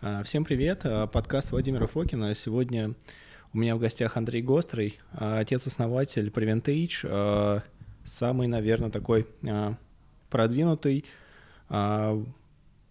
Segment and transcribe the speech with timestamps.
[0.00, 2.34] А, всем привет, а, подкаст Владимира Фокина.
[2.34, 2.94] Сегодня
[3.52, 7.62] у меня в гостях Андрей Гострый, а, отец-основатель Preventage,
[8.04, 9.26] самый, наверное, такой
[10.30, 11.04] продвинутый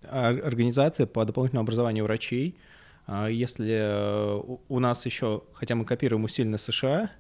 [0.07, 2.57] организация по дополнительному образованию врачей.
[3.07, 7.11] Если у нас еще, хотя мы копируем усиленно США,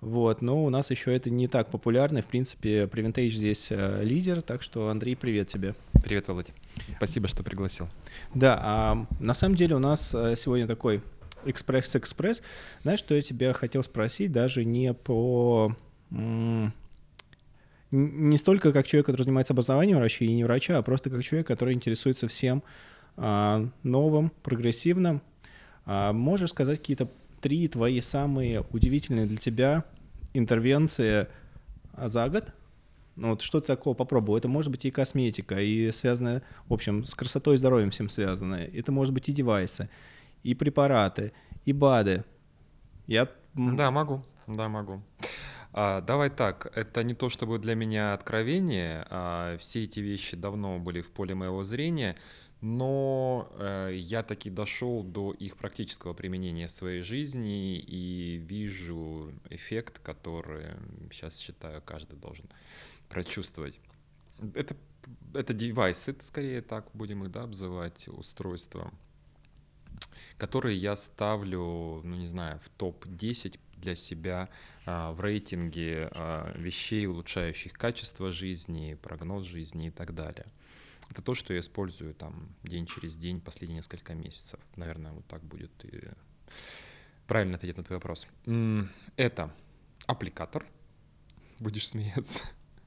[0.00, 2.22] вот, но у нас еще это не так популярно.
[2.22, 5.74] В принципе, Preventage здесь э, лидер, так что, Андрей, привет тебе.
[6.04, 6.52] Привет, Володь.
[6.96, 7.88] Спасибо, что пригласил.
[8.34, 11.02] Да, а на самом деле у нас э, сегодня такой
[11.44, 12.42] экспресс-экспресс.
[12.82, 15.74] Знаешь, что я тебя хотел спросить, даже не по
[17.90, 21.46] не столько как человек, который занимается образованием врача и не врача, а просто как человек,
[21.46, 22.62] который интересуется всем
[23.16, 25.22] а, новым, прогрессивным.
[25.86, 27.08] А, можешь сказать какие-то
[27.40, 29.84] три твои самые удивительные для тебя
[30.34, 31.28] интервенции
[31.96, 32.52] за год.
[33.16, 34.38] Ну вот что-то такого попробовал.
[34.38, 38.70] Это может быть и косметика, и связанное, в общем, с красотой и здоровьем всем связанное.
[38.72, 39.90] Это может быть и девайсы,
[40.44, 41.32] и препараты,
[41.64, 42.24] и БАДы.
[43.06, 43.28] Я...
[43.54, 44.22] Да, могу.
[44.46, 45.02] Да, могу.
[45.72, 50.78] А, давай так, это не то чтобы для меня откровение, а все эти вещи давно
[50.78, 52.16] были в поле моего зрения,
[52.60, 60.00] но э, я таки дошел до их практического применения в своей жизни и вижу эффект,
[60.00, 60.66] который
[61.10, 62.46] сейчас считаю каждый должен
[63.08, 63.78] прочувствовать.
[64.54, 64.76] Это,
[65.34, 68.92] это девайсы, это скорее так будем их да, обзывать, устройства,
[70.36, 74.48] которые я ставлю, ну не знаю, в топ-10 для себя
[74.84, 80.46] а, в рейтинге а, вещей, улучшающих качество жизни, прогноз жизни и так далее.
[81.10, 84.60] Это то, что я использую там день через день последние несколько месяцев.
[84.76, 86.08] Наверное, вот так будет и
[87.26, 88.26] правильно ответить на твой вопрос.
[89.16, 89.54] Это
[90.06, 90.66] аппликатор.
[91.58, 92.40] Будешь смеяться.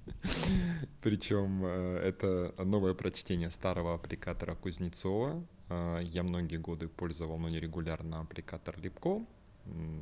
[1.02, 5.46] Причем э, это новое прочтение старого аппликатора Кузнецова.
[5.70, 9.26] Э, я многие годы пользовал, но нерегулярно аппликатор Липко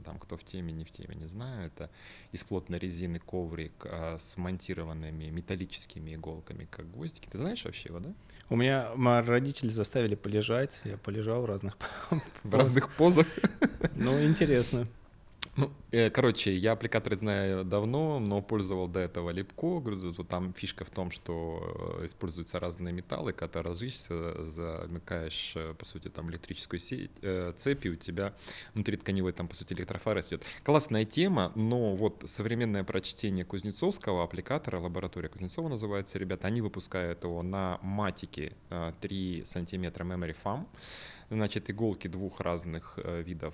[0.06, 1.90] там кто в теме, не в теме, не знаю, это
[2.32, 7.28] из плотной резины коврик а, с монтированными металлическими иголками, как гвоздики.
[7.30, 8.14] Ты знаешь вообще его, да?
[8.50, 11.78] У меня мои родители заставили полежать, я полежал в разных
[12.44, 13.28] в разных позах.
[13.96, 14.88] Ну, интересно.
[15.60, 19.34] Ну, э, короче, я аппликаторы знаю давно, но пользовал до этого.
[19.34, 25.74] Говорю, там фишка в том, что э, используются разные металлы, когда ты разжишься, замыкаешь, э,
[25.74, 27.12] по сути, там электрическую сеть,
[27.58, 28.34] цепь, и у тебя
[28.74, 30.44] внутри тканевой там, по сути, электрофара идет.
[30.64, 37.44] Классная тема, но вот современное прочтение кузнецовского аппликатора, лаборатория Кузнецова называется, ребята, они выпускают его
[37.44, 38.54] на матике
[39.02, 40.68] 3 сантиметра memory foam
[41.30, 43.54] значит, иголки двух разных видов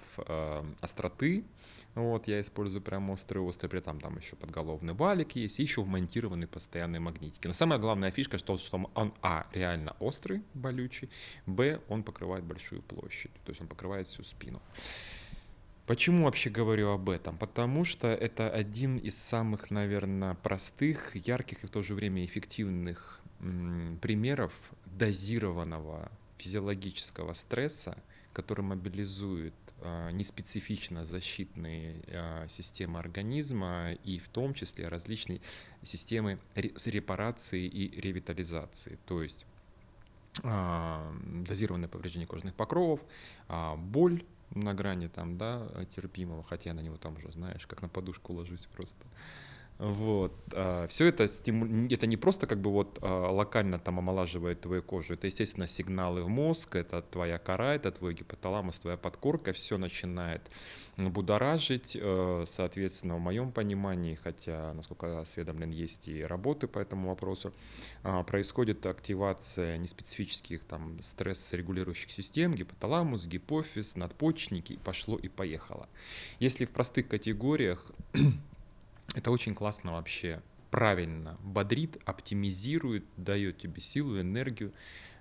[0.80, 1.44] остроты.
[1.96, 6.48] Вот, я использую прям острый, острый, при этом там еще подголовный валик есть, еще вмонтированные
[6.48, 7.48] постоянные магнитики.
[7.48, 11.10] Но самая главная фишка, что, что он, а, реально острый, болючий,
[11.46, 14.62] б, он покрывает большую площадь, то есть он покрывает всю спину.
[15.88, 17.38] Почему вообще говорю об этом?
[17.38, 23.22] Потому что это один из самых, наверное, простых, ярких и в то же время эффективных
[24.02, 24.52] примеров
[24.86, 27.98] дозированного физиологического стресса,
[28.34, 29.54] который мобилизует
[30.12, 35.42] неспецифично защитные э, системы организма и в том числе различные
[35.84, 38.98] системы репарации и ревитализации.
[39.06, 39.46] То есть
[40.44, 41.14] э,
[41.48, 43.02] дозированное повреждение кожных покровов,
[43.78, 47.90] боль на грани там, да, терпимого, хотя я на него там уже, знаешь, как на
[47.90, 49.06] подушку ложусь просто.
[49.78, 50.32] Вот.
[50.54, 51.88] А, Все это, стиму...
[51.90, 56.24] это не просто как бы вот а, локально там омолаживает твою кожу, это, естественно, сигналы
[56.24, 60.50] в мозг, это твоя кора, это твой гипоталамус, твоя подкорка, все начинает
[60.98, 67.54] будоражить, э, соответственно, в моем понимании, хотя, насколько осведомлен, есть и работы по этому вопросу,
[68.04, 75.90] а, происходит активация неспецифических там стресс-регулирующих систем, гипоталамус, гипофиз, надпочечники, пошло и поехало.
[76.40, 77.92] Если в простых категориях
[79.14, 84.74] это очень классно вообще, правильно бодрит, оптимизирует, дает тебе силу, энергию,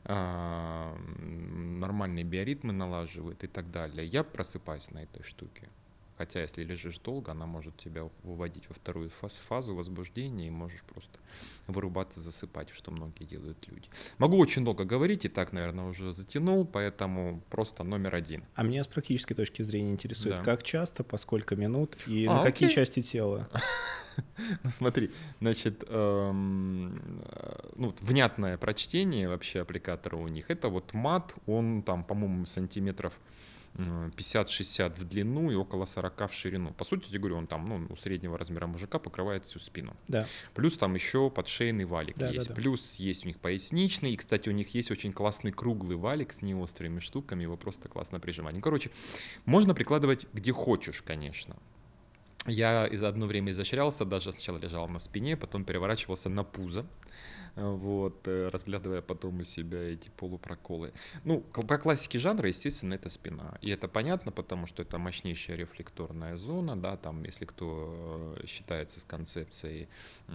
[0.05, 4.07] а, нормальные биоритмы налаживает и так далее.
[4.07, 5.69] Я просыпаюсь на этой штуке.
[6.17, 9.11] Хотя, если лежишь долго, она может тебя выводить во вторую
[9.49, 11.19] фазу возбуждения, и можешь просто
[11.67, 13.89] вырубаться, засыпать, что многие делают люди.
[14.19, 18.45] Могу очень долго говорить, и так, наверное, уже затянул, поэтому просто номер один.
[18.55, 20.43] А меня с практической точки зрения интересует, да.
[20.43, 22.53] как часто, по сколько минут и а, на окей.
[22.53, 23.49] какие части тела?
[24.63, 25.11] Ну, смотри,
[25.41, 26.93] значит, эм,
[27.75, 33.13] ну, внятное прочтение вообще аппликатора у них, это вот мат, он там, по-моему, сантиметров
[33.75, 36.73] 50-60 в длину и около 40 в ширину.
[36.73, 39.97] По сути, я говорю, он там ну, у среднего размера мужика покрывает всю спину.
[40.09, 40.27] Да.
[40.55, 42.49] Плюс там еще подшейный валик Да, да, есть.
[42.49, 42.55] да.
[42.55, 44.13] Плюс есть у них поясничный.
[44.13, 47.43] И, кстати, у них есть очень классный круглый валик с неострыми штуками.
[47.43, 48.55] Его просто классно прижимать.
[48.55, 48.91] Ну, короче,
[49.45, 51.57] можно прикладывать где хочешь, конечно.
[52.47, 56.85] Я из одно время изощрялся, даже сначала лежал на спине, потом переворачивался на пузо, э,
[57.57, 60.93] вот, э, разглядывая потом у себя эти полупроколы.
[61.25, 63.59] Ну, по классике жанра, естественно, это спина.
[63.61, 68.99] И это понятно, потому что это мощнейшая рефлекторная зона, да, там, если кто э, считается
[69.01, 69.89] с концепцией
[70.29, 70.33] э,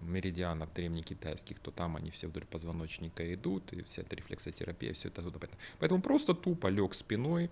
[0.00, 5.22] меридианов древнекитайских, то там они все вдоль позвоночника идут, и вся эта рефлексотерапия, все это
[5.22, 5.38] туда.
[5.78, 7.50] Поэтому- просто тупо лег спиной,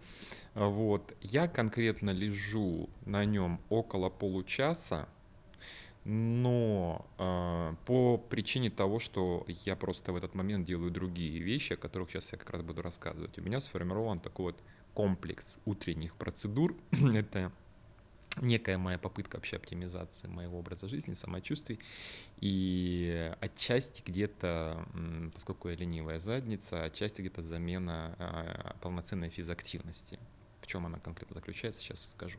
[0.55, 1.15] Вот.
[1.21, 5.09] Я конкретно лежу на нем около получаса,
[6.05, 11.77] но а, по причине того, что я просто в этот момент делаю другие вещи, о
[11.77, 13.39] которых сейчас я как раз буду рассказывать.
[13.39, 14.63] У меня сформирован такой вот
[14.93, 16.77] комплекс утренних процедур.
[17.15, 17.51] Это
[18.41, 21.79] некая моя попытка вообще оптимизации моего образа жизни, самочувствий.
[22.41, 24.87] И отчасти где-то,
[25.33, 30.19] поскольку я ленивая задница, отчасти где-то замена а, полноценной физактивности.
[30.65, 32.39] В чем она конкретно заключается, сейчас скажу.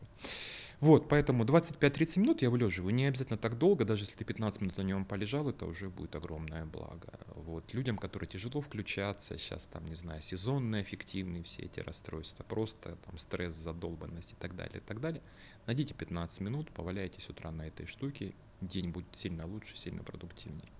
[0.79, 2.91] Вот, поэтому 25-30 минут я вылеживаю.
[2.91, 6.15] Не обязательно так долго, даже если ты 15 минут на нем полежал, это уже будет
[6.15, 7.19] огромное благо.
[7.35, 12.95] Вот, людям, которые тяжело включаться, сейчас там, не знаю, сезонные, эффективные все эти расстройства, просто
[13.05, 15.21] там стресс, задолбанность и так далее, и так далее,
[15.67, 20.71] найдите 15 минут, поваляйтесь с утра на этой штуке, день будет сильно лучше, сильно продуктивнее.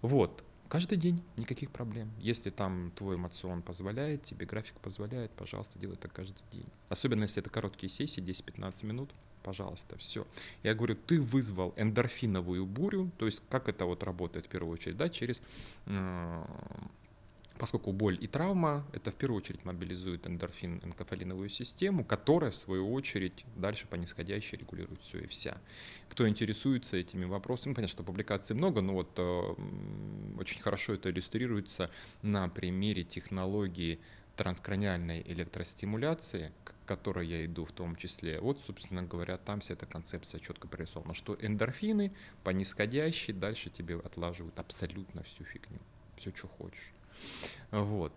[0.00, 2.10] Вот, каждый день, никаких проблем.
[2.18, 6.66] Если там твой эмоцион позволяет, тебе график позволяет, пожалуйста, делай это каждый день.
[6.88, 9.10] Особенно если это короткие сессии, 10-15 минут,
[9.42, 10.26] пожалуйста, все.
[10.62, 14.96] Я говорю, ты вызвал эндорфиновую бурю, то есть как это вот работает в первую очередь,
[14.96, 15.40] да, через
[15.86, 16.44] э,
[17.58, 22.92] Поскольку боль и травма, это в первую очередь мобилизует эндорфин энкефалиновую систему, которая в свою
[22.92, 25.58] очередь дальше по нисходящей регулирует все и вся.
[26.08, 29.54] Кто интересуется этими вопросами, понятно, что публикаций много, но вот э,
[30.38, 31.90] очень хорошо это иллюстрируется
[32.22, 33.98] на примере технологии
[34.36, 38.40] транскраниальной электростимуляции, к которой я иду в том числе.
[38.40, 42.12] Вот, собственно говоря, там вся эта концепция четко прорисована, что эндорфины
[42.44, 45.80] по нисходящей дальше тебе отлаживают абсолютно всю фигню,
[46.16, 46.92] все, что хочешь.
[47.70, 48.12] Вот.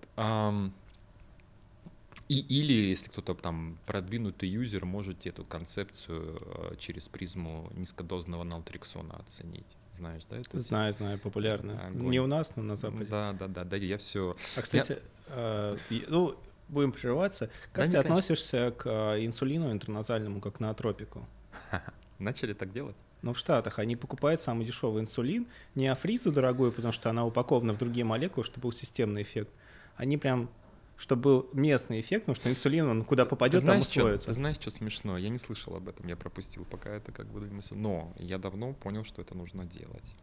[2.28, 9.16] И, или, если кто-то там продвинутый юзер, можете эту концепцию э, через призму низкодозного налтриксона
[9.28, 9.66] оценить.
[9.94, 10.38] Знаешь, да?
[10.38, 11.86] Это Знаю, знаю, популярно.
[11.88, 12.10] Огонь.
[12.10, 13.04] Не у нас, но на Западе.
[13.06, 14.38] Да, да, да, да, я все.
[14.56, 16.38] А, кстати, э, и- ну,
[16.70, 17.48] будем прерываться.
[17.48, 18.00] Как Да, ты конечно.
[18.00, 21.28] относишься к э, инсулину интерназальному, как наотропику?
[22.20, 22.96] Начали так делать?
[23.22, 27.74] Ну, в Штатах они покупают самый дешевый инсулин, не афризу дорогую, потому что она упакована
[27.74, 29.52] в другие молекулы, чтобы был системный эффект.
[29.96, 30.50] Они прям,
[30.98, 34.34] чтобы был местный эффект, потому что инсулин, он куда попадет, там знаешь, что, усвоится.
[34.34, 35.18] знаешь, что смешно?
[35.18, 37.48] Я не слышал об этом, я пропустил, пока это как бы.
[37.72, 40.16] Но я давно понял, что это нужно делать.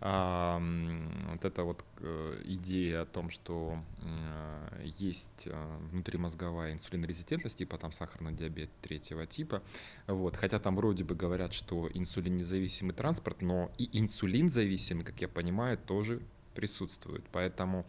[0.00, 7.90] Вот эта вот э, идея о том, что э, есть э, внутримозговая инсулинорезистентность, типа там
[7.90, 9.62] сахарный диабет третьего типа,
[10.06, 15.20] вот, хотя там вроде бы говорят, что инсулин независимый транспорт, но и инсулин зависимый, как
[15.20, 16.20] я понимаю, тоже
[16.54, 17.24] присутствует.
[17.32, 17.84] Поэтому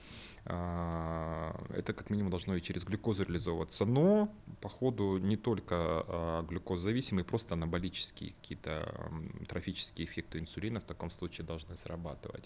[0.46, 3.86] а, это как минимум должно и через глюкозу реализовываться.
[3.86, 9.12] Но, походу, не только а, глюкозависимые, просто анаболические какие-то
[9.48, 12.44] трофические эффекты инсулина в таком случае должны срабатывать.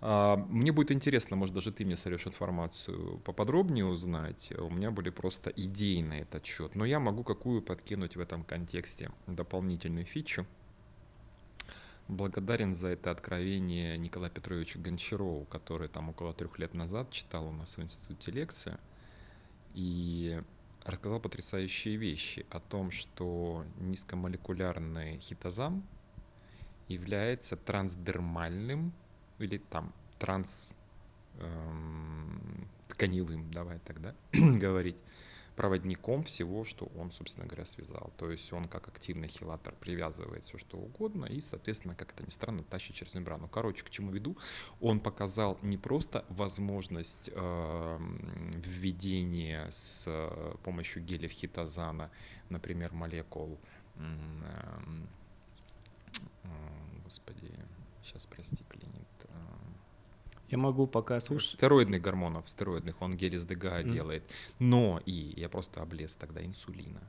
[0.00, 4.52] А, Мне будет интересно, может, даже ты мне сорешь информацию поподробнее узнать.
[4.58, 6.74] У меня были просто идеи на этот счет.
[6.74, 10.46] Но я могу какую подкинуть в этом контексте дополнительную фичу.
[12.08, 17.52] Благодарен за это откровение Николаю Петровичу Гончарову, который там около трех лет назад читал у
[17.52, 18.78] нас в институте лекцию
[19.74, 20.40] и
[20.84, 25.84] рассказал потрясающие вещи о том, что низкомолекулярный хитозам
[26.86, 28.92] является трансдермальным
[29.40, 30.70] или там транс
[31.40, 34.96] эм, тканевым, давай тогда говорить,
[35.56, 38.12] проводником всего, что он, собственно говоря, связал.
[38.18, 42.30] То есть он как активный хилатор привязывает все, что угодно, и, соответственно, как это ни
[42.30, 43.48] странно, тащит через мембрану.
[43.48, 44.36] Короче, к чему веду?
[44.80, 52.10] Он показал не просто возможность эм, введения с э, помощью гелев хитозана,
[52.50, 53.58] например, молекул,
[53.96, 55.08] эм,
[56.44, 56.48] э,
[57.02, 57.50] господи,
[58.02, 58.95] сейчас, прости, клинит, э,
[60.48, 61.58] Я могу пока слушать.
[61.58, 63.92] стероидных гормонов, стероидных, он гель из ДГА Мгм.
[63.92, 64.22] делает.
[64.58, 67.00] Но и я просто облез тогда инсулина.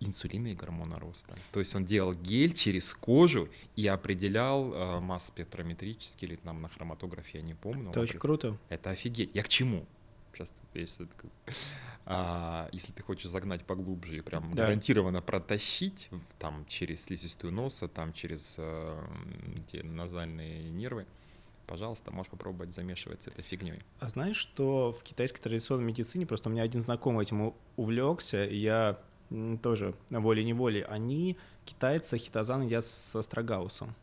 [0.00, 1.36] Инсулина и гормона роста.
[1.52, 6.68] То есть он делал гель через кожу и определял э, масс спектрометрически или там на
[6.68, 7.90] хроматографе, я не помню.
[7.90, 8.56] Это очень круто.
[8.68, 9.34] Это офигеть.
[9.34, 9.84] Я к чему?
[10.32, 10.52] Сейчас
[11.16, 11.30] как-
[12.06, 14.62] А если ты хочешь загнать поглубже и прям Да.
[14.62, 19.04] гарантированно протащить там через слизистую носа, там через э,
[19.82, 21.06] назальные нервы,
[21.68, 23.82] пожалуйста, можешь попробовать замешивать с этой фигней.
[24.00, 28.56] А знаешь, что в китайской традиционной медицине, просто у меня один знакомый этим увлекся, и
[28.56, 28.98] я
[29.62, 33.94] тоже волей-неволей, они, китайцы, хитозан едят с астрогаусом.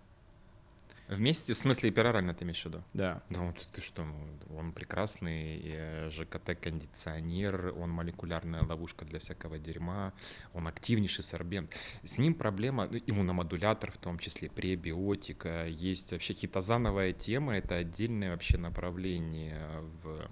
[1.07, 2.83] Вместе, в смысле, перорально ты имеешь в виду?
[2.93, 3.21] Да.
[3.29, 4.05] Ну, ты- ты что,
[4.49, 10.13] он прекрасный э, ЖКТ-кондиционер, он молекулярная ловушка для всякого дерьма,
[10.53, 11.73] он активнейший сорбент.
[12.03, 18.31] С ним проблема, ну, иммуномодулятор в том числе, пребиотика, есть вообще хитозановая тема, это отдельное
[18.31, 19.59] вообще направление
[20.03, 20.27] в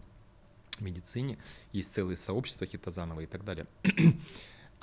[0.80, 1.38] медицине,
[1.72, 3.68] есть целые сообщества хитозановые и так далее.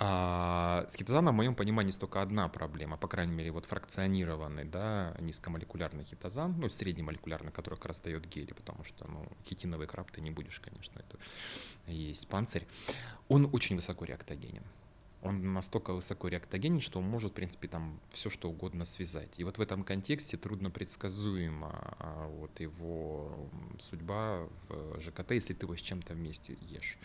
[0.02, 5.14] А с хитозаном, в моем понимании, только одна проблема, по крайней мере, вот фракционированный, да,
[5.20, 10.22] низкомолекулярный хитозан, ну, среднемолекулярный, который как раз дает гели, потому что, ну, хитиновый краб ты
[10.22, 11.18] не будешь, конечно, это
[11.86, 12.66] есть панцирь.
[13.28, 14.62] Он очень высоко реактогенен.
[15.22, 19.38] Он настолько высоко реактогенен, что он может, в принципе, там все что угодно связать.
[19.38, 25.66] И вот в этом контексте трудно предсказуема а, вот его судьба в ЖКТ, если ты
[25.66, 26.96] его с чем-то вместе ешь.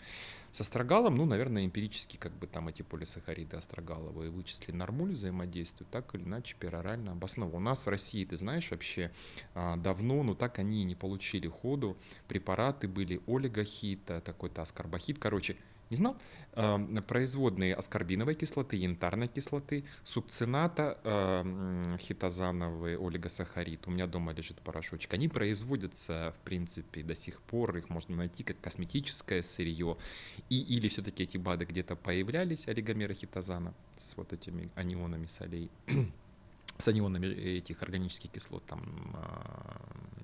[0.50, 6.14] С астрогалом, ну, наверное, эмпирически как бы там эти полисахариды астрогаловые вычисли нормуль взаимодействуют, так
[6.14, 7.56] или иначе перорально обосновано.
[7.56, 9.12] У нас в России, ты знаешь, вообще
[9.54, 11.96] а, давно, но так они и не получили ходу.
[12.28, 15.56] Препараты были олигохита, такой-то аскорбохит, короче,
[15.90, 16.16] не знал?
[17.06, 23.86] Производные аскорбиновой кислоты, янтарной кислоты, сукцината, а, м, хитозановый олигосахарид.
[23.86, 25.12] У меня дома лежит порошочек.
[25.14, 27.76] Они производятся, в принципе, до сих пор.
[27.76, 29.96] Их можно найти как косметическое сырье.
[30.48, 35.70] И или все-таки эти БАДы где-то появлялись, олигомеры хитозана, с вот этими анионами солей,
[36.78, 39.76] с анионами этих органических кислот, там а,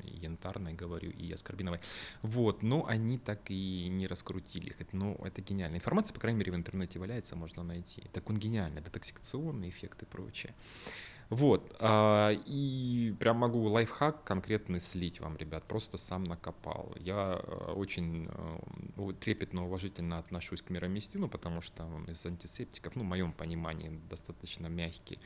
[0.02, 1.80] янтарной, говорю, и аскорбиновой.
[2.22, 4.80] Вот, но они так и не раскрутили их.
[4.80, 5.76] Это, Ну, гениально.
[5.76, 8.02] Информация, по крайней мере, в интернете валяется, можно найти.
[8.12, 10.54] Так он гениальный, детоксикационный эффект и прочее.
[11.32, 16.94] Вот, а, и прям могу лайфхак конкретный слить вам, ребят, просто сам накопал.
[17.00, 23.02] Я э, очень э, трепетно, уважительно отношусь к мироместину, потому что он из антисептиков, ну,
[23.04, 25.18] в моем понимании, достаточно мягкий,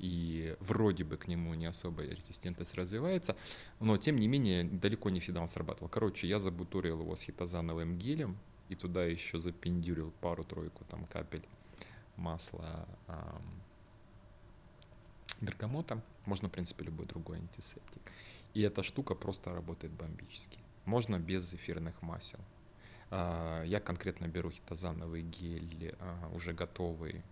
[0.00, 3.36] и вроде бы к нему не особо резистентность развивается,
[3.78, 5.88] но, тем не менее, далеко не всегда он срабатывал.
[5.88, 8.38] Короче, я забутурил его с хитозановым гелем,
[8.70, 11.46] и туда еще запендюрил пару-тройку там капель
[12.16, 13.63] масла ам,
[15.40, 18.02] бергамота, можно, в принципе, любой другой антисептик.
[18.54, 20.58] И эта штука просто работает бомбически.
[20.84, 22.40] Можно без эфирных масел.
[23.10, 27.22] А, Я конкретно беру хитозановый гель, а, уже готовый,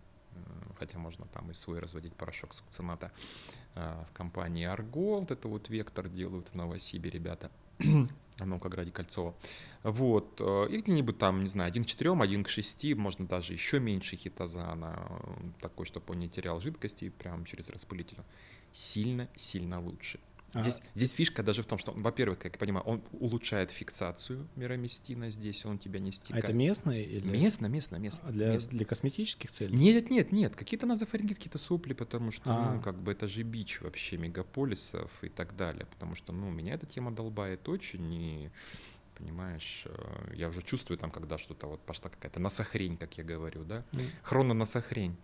[0.78, 3.12] хотя можно там и свой разводить порошок сукцината
[3.74, 7.50] а, в компании Арго, вот это вот Вектор делают в Новосибе ребята,
[8.38, 9.34] в Наукограде Кольцово.
[9.82, 13.52] Вот, э, и где-нибудь там, не знаю, один к четырем, один к шести, можно даже
[13.52, 18.18] еще меньше хитозана, э, такой, чтобы он не терял жидкости прям через распылитель.
[18.72, 20.20] Сильно-сильно лучше.
[20.54, 24.46] А- Здесь, здесь фишка даже в том, что, во-первых, как я понимаю, он улучшает фиксацию
[24.56, 26.44] мироместина здесь, он тебя не А стекает.
[26.44, 28.28] это местное или Местно, местно, местно.
[28.28, 28.70] А для, местно.
[28.70, 29.74] для косметических целей?
[29.76, 32.74] Нет, нет, нет, какие-то назофарингит, какие-то сопли, потому что, А.
[32.74, 36.74] ну, как бы это же бич вообще мегаполисов и так далее, потому что, ну, меня
[36.74, 38.50] эта тема долбает очень, и,
[39.16, 43.64] понимаешь, э, я уже чувствую там, когда что-то вот пошла какая-то насохрень, как я говорю,
[43.64, 45.16] да, Ну, хрононасохрень,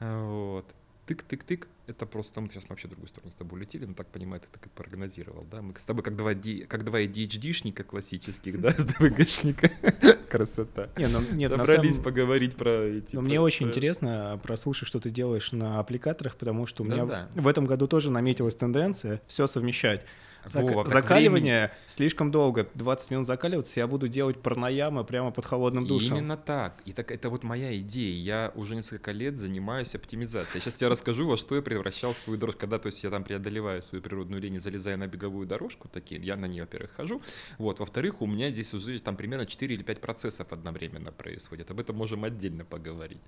[0.00, 0.66] А, вот,
[1.06, 4.40] тык-тык-тык, это просто, мы сейчас вообще в другую сторону с тобой улетели, но так понимаю,
[4.40, 8.60] ты так и прогнозировал, да, мы с тобой как два, ди- как два ADHD-шника классических,
[8.60, 9.68] да, с ДВГшника,
[10.30, 10.90] красота.
[10.96, 13.16] Не, ну, нет, Собрались самом- поговорить про эти...
[13.16, 16.86] Но мне про- очень про- интересно прослушать, что ты делаешь на аппликаторах, потому что у
[16.86, 17.40] меня Да-да.
[17.40, 20.04] в этом году тоже наметилась тенденция все совмещать.
[20.52, 26.16] Вова, закаливание слишком долго, 20 минут закаливаться, я буду делать пранаямы прямо под холодным душем.
[26.16, 26.82] Именно так.
[26.84, 28.20] И так это вот моя идея.
[28.20, 30.60] Я уже несколько лет занимаюсь оптимизацией.
[30.62, 32.60] Сейчас тебе расскажу, во что я превращал свою дорожку.
[32.60, 36.36] Когда, то есть, я там преодолеваю свою природную линию, залезаю на беговую дорожку, такие, я
[36.36, 37.22] на ней, во-первых, хожу.
[37.58, 41.70] Вот, во-вторых, у меня здесь уже там примерно 4 или 5 процессов одновременно происходит.
[41.70, 43.20] Об этом можем отдельно поговорить.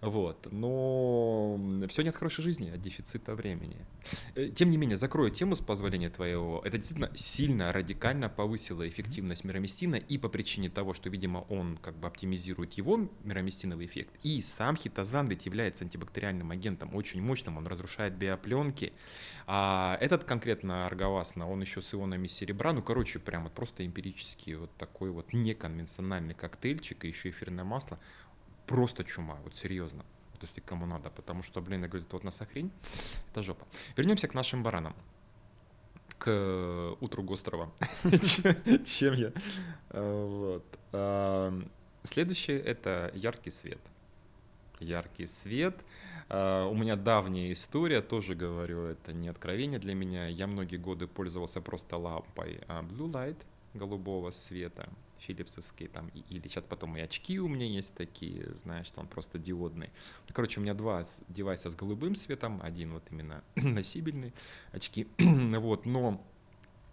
[0.00, 0.48] Вот.
[0.50, 3.76] Но все не от хорошей жизни, а от дефицита времени.
[4.34, 6.53] Э, Тем не менее, закрою тему с позволения твоего.
[6.64, 11.96] Это действительно сильно, радикально повысило эффективность мироместина и по причине того, что, видимо, он как
[11.96, 14.14] бы оптимизирует его мироместиновый эффект.
[14.22, 18.92] И сам хитозан ведь является антибактериальным агентом, очень мощным, он разрушает биопленки.
[19.46, 24.54] А этот конкретно арговасна, он еще с ионами серебра, ну, короче, прям вот просто эмпирический
[24.54, 27.98] вот такой вот неконвенциональный коктейльчик и еще эфирное масло.
[28.66, 30.04] Просто чума, вот серьезно.
[30.40, 32.70] Если кому надо, потому что, блин, я говорю, это вот насохрень,
[33.30, 33.66] это жопа.
[33.96, 34.94] Вернемся к нашим баранам.
[36.18, 37.72] К э, утру Гострова.
[38.84, 39.32] Чем я?
[39.90, 40.64] Э, Вот.
[40.92, 41.52] А,
[42.04, 43.80] Следующее— это яркий свет.
[44.78, 45.84] Яркий свет.
[46.30, 50.26] Uh, у меня давняя история, тоже говорю, это не откровение для меня.
[50.26, 53.36] Я многие годы пользовался просто лампой Blue Light
[53.74, 54.88] голубого света
[55.26, 59.90] филипсовский там, или сейчас потом и очки у меня есть такие, знаешь, он просто диодный.
[60.32, 64.32] Короче, у меня два девайса с голубым светом, один вот именно носибельный
[64.72, 66.24] очки, вот, но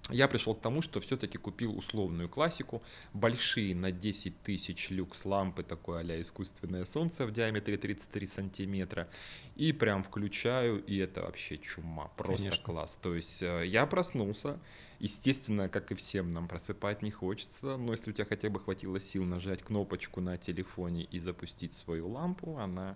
[0.09, 2.81] я пришел к тому, что все-таки купил условную классику,
[3.13, 9.07] большие на 10 тысяч люкс лампы, такое а искусственное солнце в диаметре 33 сантиметра,
[9.55, 12.63] и прям включаю, и это вообще чума, просто Конечно.
[12.63, 12.97] класс.
[13.01, 14.59] То есть э, я проснулся,
[15.01, 18.99] естественно, как и всем, нам просыпать не хочется, но если у тебя хотя бы хватило
[18.99, 22.95] сил нажать кнопочку на телефоне и запустить свою лампу, она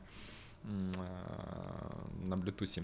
[0.64, 2.84] а, на Bluetooth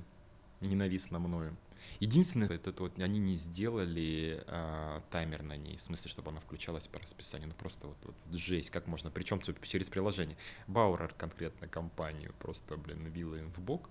[0.61, 1.55] ненавистна мною.
[1.99, 6.87] Единственное, это вот они не сделали а, таймер на ней, в смысле, чтобы она включалась
[6.87, 7.49] по расписанию.
[7.49, 10.37] Ну просто вот, вот жесть, как можно, причем через приложение.
[10.67, 13.89] Баурер конкретно компанию просто, блин, вилы в бок.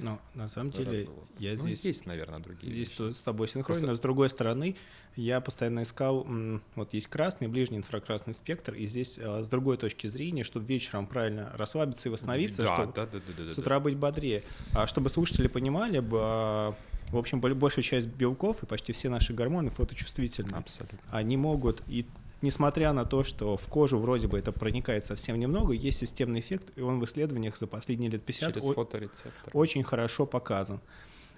[0.00, 1.84] Ну, на самом деле, я ну, здесь...
[1.84, 3.14] Есть, наверное, другие Здесь вещи.
[3.14, 3.94] с тобой синхронно, Просто...
[3.96, 4.76] с другой стороны,
[5.16, 6.26] я постоянно искал,
[6.74, 11.06] вот есть красный, ближний инфракрасный спектр, и здесь а, с другой точки зрения, чтобы вечером
[11.06, 13.80] правильно расслабиться и восстановиться, да, чтобы да, да, да, да, с утра да.
[13.80, 14.44] быть бодрее.
[14.74, 16.74] А чтобы слушатели понимали, а,
[17.08, 20.54] в общем, большая часть белков и почти все наши гормоны фоточувствительны.
[20.56, 20.98] Абсолютно.
[21.10, 22.06] Они могут, и
[22.42, 26.72] несмотря на то, что в кожу вроде бы это проникает совсем немного, есть системный эффект,
[26.76, 29.50] и он в исследованиях за последние лет 50 Через фоторецептор.
[29.52, 30.80] очень хорошо показан.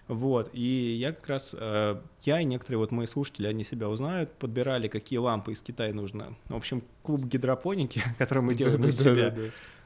[0.09, 4.33] Вот, и я как раз, э, я и некоторые вот мои слушатели, они себя узнают,
[4.33, 6.35] подбирали, какие лампы из Китая нужно.
[6.49, 9.37] В общем, клуб гидропоники, который мы делаем для себя.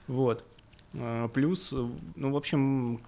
[0.07, 0.45] Вот.
[0.95, 3.03] Э, плюс, ну, в общем,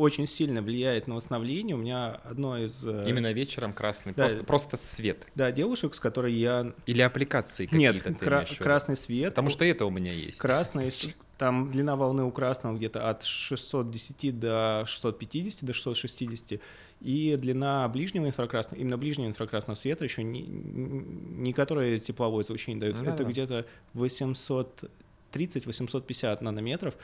[0.00, 1.76] очень сильно влияет на восстановление.
[1.76, 2.86] У меня одно из...
[2.86, 5.26] Э, Именно вечером красный, да, просто, просто свет.
[5.34, 6.72] Да, девушек, с которой я...
[6.86, 9.30] Или аппликации какие-то Нет, кра- красный свет.
[9.30, 10.38] Потому что это у меня есть.
[10.38, 10.90] Красный,
[11.38, 16.60] там длина волны у красного где-то от 610 до 650, до 660.
[17.02, 23.04] И длина ближнего инфракрасного, именно ближнего инфракрасного света, еще не, не которое тепловое излучение дают,
[23.04, 23.30] да, это да.
[23.30, 23.66] где-то
[25.32, 26.94] 830-850 нанометров.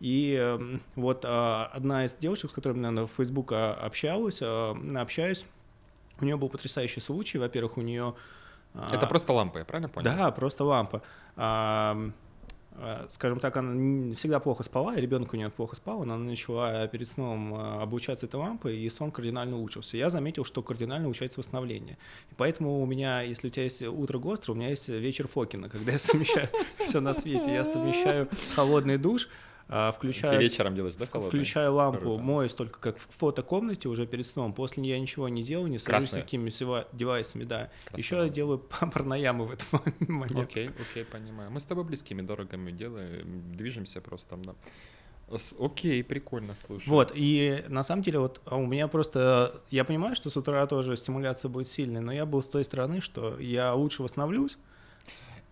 [0.00, 5.46] И эм, вот а, одна из девушек, с которой я на Facebook общалась, а, общаюсь,
[6.20, 7.38] у нее был потрясающий случай.
[7.38, 8.14] Во-первых, у нее...
[8.74, 10.04] А, Это просто лампа, я правильно понял?
[10.04, 11.02] Да, просто лампа.
[13.08, 17.08] Скажем так, она всегда плохо спала, и ребенок у нее плохо спал, она начала перед
[17.08, 19.96] сном обучаться этой лампой, и сон кардинально улучшился.
[19.96, 21.96] Я заметил, что кардинально улучшается восстановление.
[22.30, 25.68] И поэтому у меня, если у тебя есть утро Гостро, у меня есть вечер Фокина,
[25.68, 27.52] когда я совмещаю все на свете.
[27.52, 29.28] Я совмещаю холодный душ,
[29.68, 31.30] включаю, Ты вечером делаешь, да, холодный?
[31.30, 32.22] Включаю лампу, Круто.
[32.22, 34.52] моюсь только как в фотокомнате уже перед сном.
[34.52, 36.50] После нее я ничего не делаю, не сажусь с никакими
[36.96, 37.70] девайсами, да.
[37.84, 37.98] Красная.
[37.98, 38.58] Еще я делаю
[38.92, 39.66] парноямы в этот
[40.08, 40.38] момент.
[40.38, 41.50] Окей, окей, понимаю.
[41.50, 44.54] Мы с тобой близкими дорогами делаем, движемся просто там, да.
[45.58, 46.88] Окей, прикольно, слушай.
[46.88, 50.64] Вот, и на самом деле вот а у меня просто, я понимаю, что с утра
[50.66, 54.56] тоже стимуляция будет сильной, но я был с той стороны, что я лучше восстановлюсь,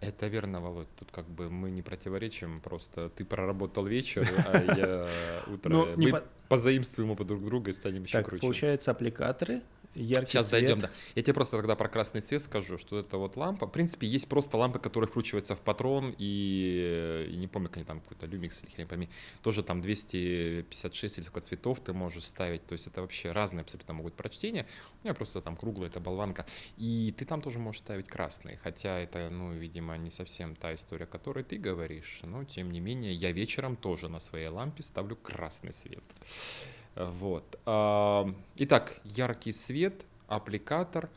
[0.01, 0.89] это верно, Володь.
[0.97, 5.09] Тут как бы мы не противоречим, просто ты проработал вечер, а я
[5.53, 5.87] утро.
[5.97, 8.41] Мы позаимствуем оба друг друга и станем еще круче.
[8.41, 9.63] Получается, аппликаторы
[9.95, 10.61] яркий Сейчас свет.
[10.61, 10.91] зайдем, да.
[11.15, 13.67] Я тебе просто тогда про красный цвет скажу, что это вот лампа.
[13.67, 17.87] В принципе, есть просто лампы, которые вкручиваются в патрон, и, и не помню, как они
[17.87, 19.09] там, какой-то люмикс или хрен пойми,
[19.43, 23.95] тоже там 256 или сколько цветов ты можешь ставить, то есть это вообще разные абсолютно
[23.95, 24.67] могут прочтения.
[25.03, 28.99] У меня просто там круглая эта болванка, и ты там тоже можешь ставить красный, хотя
[28.99, 33.15] это, ну, видимо, не совсем та история, о которой ты говоришь, но тем не менее
[33.15, 36.05] я вечером тоже на своей лампе ставлю красный свет.
[36.97, 37.59] Вот.
[38.57, 41.09] Итак, яркий свет, аппликатор.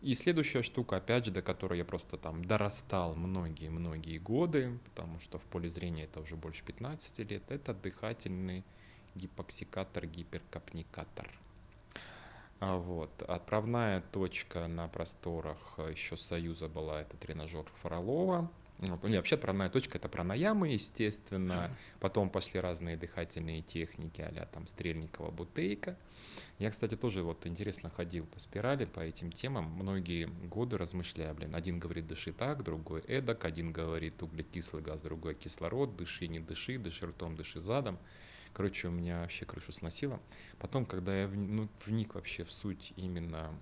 [0.00, 5.38] И следующая штука, опять же, до которой я просто там дорастал многие-многие годы, потому что
[5.40, 8.64] в поле зрения это уже больше 15 лет, это дыхательный
[9.16, 11.28] гипоксикатор, гиперкапникатор.
[12.60, 13.22] А вот.
[13.22, 18.48] Отправная точка на просторах еще Союза была это тренажер Фролова.
[18.78, 19.04] Вот.
[19.04, 21.70] У меня вообще отправная точка это пранаямы, естественно.
[22.00, 25.96] Потом пошли разные дыхательные техники, а там Стрельникова, Бутейка.
[26.58, 29.64] Я, кстати, тоже вот интересно ходил по спирали, по этим темам.
[29.64, 35.34] Многие годы размышляя, блин, один говорит дыши так, другой эдак, один говорит углекислый газ, другой
[35.34, 37.98] кислород, дыши, не дыши, дыши ртом, дыши задом.
[38.52, 40.20] Короче, у меня вообще крышу сносило.
[40.58, 43.52] Потом, когда я ну, вник вообще в суть именно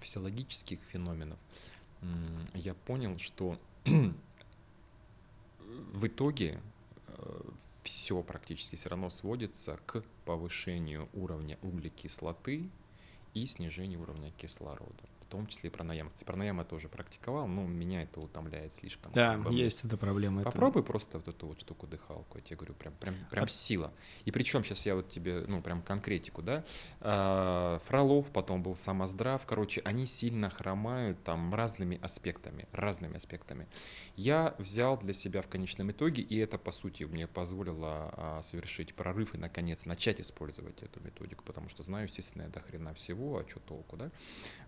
[0.00, 1.38] физиологических феноменов,
[2.54, 3.58] я понял, что
[5.92, 6.60] в итоге
[7.06, 7.40] э,
[7.82, 12.68] все практически все равно сводится к повышению уровня углекислоты
[13.34, 15.08] и снижению уровня кислорода.
[15.30, 16.08] Том числе и пранаям.
[16.08, 19.12] Кстати, пранаям я тоже практиковал, но меня это утомляет слишком.
[19.12, 20.42] Да, Как бы, есть эта проблема.
[20.42, 23.48] это- Попробуй просто вот эту вот штуку дыхалку, я тебе говорю, прям, прям, прям А-
[23.48, 23.92] сила.
[24.24, 26.64] И причем сейчас я вот тебе, ну, прям конкретику, да,
[27.00, 33.66] А, Фролов, потом был Самоздрав, короче, они сильно хромают там разными аспектами, разными аспектами.
[34.16, 38.94] Я взял для себя в конечном итоге, и это, по сути, мне позволило а, совершить
[38.94, 43.38] прорыв и, наконец, начать использовать эту методику, потому что знаю, естественно, я до хрена всего,
[43.38, 44.10] а что толку, да?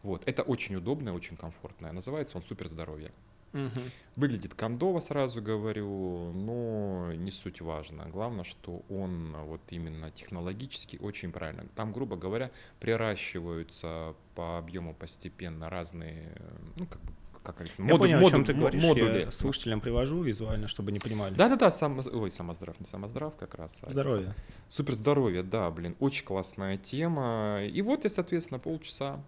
[0.02, 1.92] Вот, это очень удобно, очень комфортно.
[1.92, 3.10] Называется он «Супер здоровье».
[3.52, 3.70] Мгм.
[4.16, 8.08] Выглядит кондово, сразу говорю, но не суть важно.
[8.08, 11.66] Главное, что он вот именно технологически очень правильно.
[11.76, 16.32] Там, грубо говоря, приращиваются по объему постепенно разные,
[16.76, 17.12] ну, как бы,
[17.42, 18.82] как это, Я моду- понял, о моду- чем ты говоришь.
[18.82, 19.20] модули.
[19.26, 21.34] Я слушателям приложу визуально, чтобы не понимали.
[21.34, 23.78] Да-да-да, сам, ой, самоздрав, не самоздрав как раз.
[23.82, 24.34] а Здоровье.
[24.68, 27.60] Супер здоровье, да, блин, очень классная тема.
[27.64, 29.20] И вот я, соответственно, полчаса.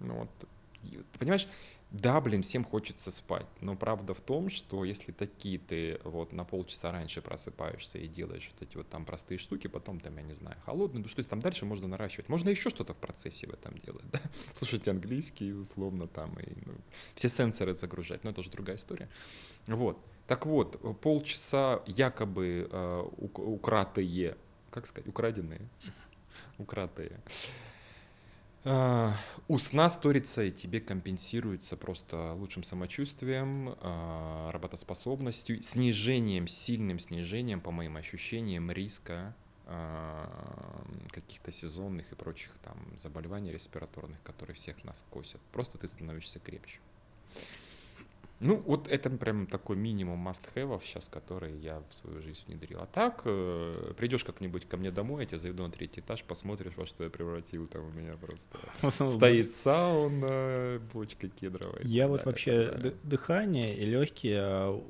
[0.00, 0.30] Ну вот,
[1.18, 1.48] понимаешь,
[1.90, 6.44] да, блин, всем хочется спать, но правда в том, что если такие ты вот на
[6.44, 10.34] полчаса раньше просыпаешься и делаешь вот эти вот там простые штуки, потом там, я не
[10.34, 12.28] знаю, холодный, ну что там дальше можно наращивать.
[12.28, 14.20] Можно еще что-то в процессе в этом делать, да?
[14.54, 16.74] Слушать английский, условно, там, и ну,
[17.16, 19.08] все сенсоры загружать, но это уже другая история.
[19.66, 19.98] Вот.
[20.28, 24.36] Так вот, полчаса якобы э, ук- укратые,
[24.70, 25.60] как сказать, украденные,
[26.58, 27.69] укратые, а,
[28.62, 37.70] у сна сторится и тебе компенсируется просто лучшим самочувствием, а, работоспособностью, снижением, сильным снижением, по
[37.70, 45.40] моим ощущениям, риска а, каких-то сезонных и прочих там заболеваний респираторных, которые всех нас косят.
[45.52, 46.80] Просто ты становишься крепче.
[48.40, 52.80] Ну, вот это прям такой минимум must-have сейчас, который я в свою жизнь внедрил.
[52.80, 56.72] А так, э, придешь как-нибудь ко мне домой, я тебя заведу на третий этаж, посмотришь,
[56.76, 61.80] во что я превратил, там у меня просто стоит сауна, бочка кедровая.
[61.82, 64.82] Я вот вообще дыхание и легкие, а,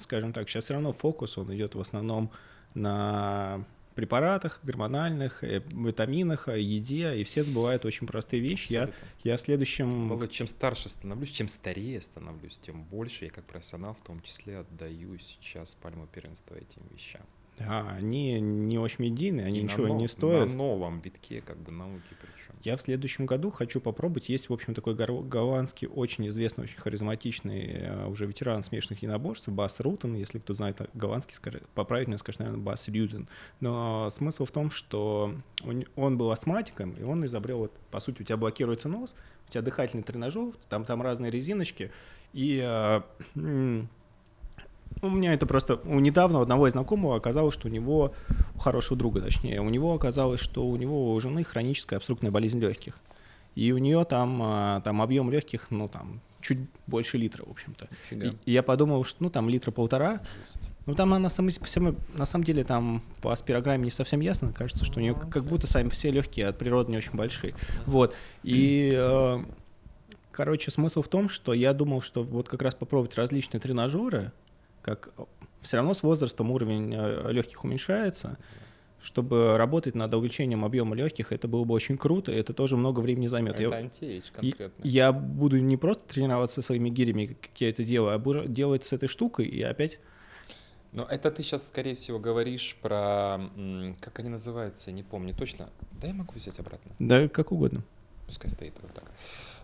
[0.00, 2.32] скажем так, сейчас все равно фокус, он идет в основном
[2.74, 3.64] на
[3.96, 8.72] препаратах гормональных, э, витаминах, э, еде, и все забывают очень простые вещи.
[8.72, 8.90] Я,
[9.24, 10.08] я в следующем...
[10.08, 14.58] Володь, чем старше становлюсь, чем старее становлюсь, тем больше я как профессионал в том числе
[14.58, 17.22] отдаю сейчас пальму первенства этим вещам.
[17.58, 20.48] Да, они не очень медийные, они И на ничего но- не стоят.
[20.48, 22.54] На новом витке как бы науки причем.
[22.62, 24.28] Я в следующем году хочу попробовать.
[24.28, 29.80] Есть, в общем, такой голландский, очень известный, очень харизматичный э, уже ветеран смешанных единоборств, Бас
[29.80, 30.14] Рутен.
[30.16, 33.28] Если кто знает голландский, скажи, поправить меня, скажет, наверное, Бас Рютен.
[33.60, 38.22] Но смысл в том, что он, он был астматиком, и он изобрел, вот, по сути,
[38.22, 39.14] у тебя блокируется нос,
[39.48, 41.90] у тебя дыхательный тренажер, там, там разные резиночки,
[42.32, 43.00] и э,
[45.02, 45.76] у меня это просто...
[45.84, 48.12] У недавно одного из знакомого оказалось, что у него,
[48.54, 52.60] у хорошего друга точнее, у него оказалось, что у него у жены хроническая обструктная болезнь
[52.60, 52.98] легких.
[53.54, 57.88] И у нее там, а, там объем легких, ну там, чуть больше литра, в общем-то.
[58.10, 60.20] И, и я подумал, что ну там литра полтора.
[60.86, 64.52] Ну там она сама, сама- на самом деле там по спирограмме не совсем ясно.
[64.52, 67.54] Кажется, что у нее Ну, как будто сами все легкие от природы не очень большие.
[67.86, 68.14] Вот.
[68.42, 69.44] И э,
[70.30, 74.32] короче, смысл в том, что я думал, что вот как раз попробовать различные тренажеры,
[74.86, 75.10] как
[75.60, 76.94] все равно с возрастом уровень
[77.32, 78.38] легких уменьшается,
[79.02, 83.00] чтобы работать над увеличением объема легких, это было бы очень круто, и это тоже много
[83.00, 83.54] времени займет.
[83.54, 84.82] Это Я- антиэйдж конкретно.
[84.84, 88.92] я буду не просто тренироваться своими гирями, как я это делаю, а буду делать с
[88.92, 89.98] этой штукой и опять
[90.92, 93.38] Но это ты сейчас, скорее всего, говоришь про,
[94.00, 95.68] как они называются, не помню точно.
[96.00, 96.92] Да я могу взять обратно.
[97.00, 97.82] да как угодно.
[98.26, 99.04] Пускай стоит вот так.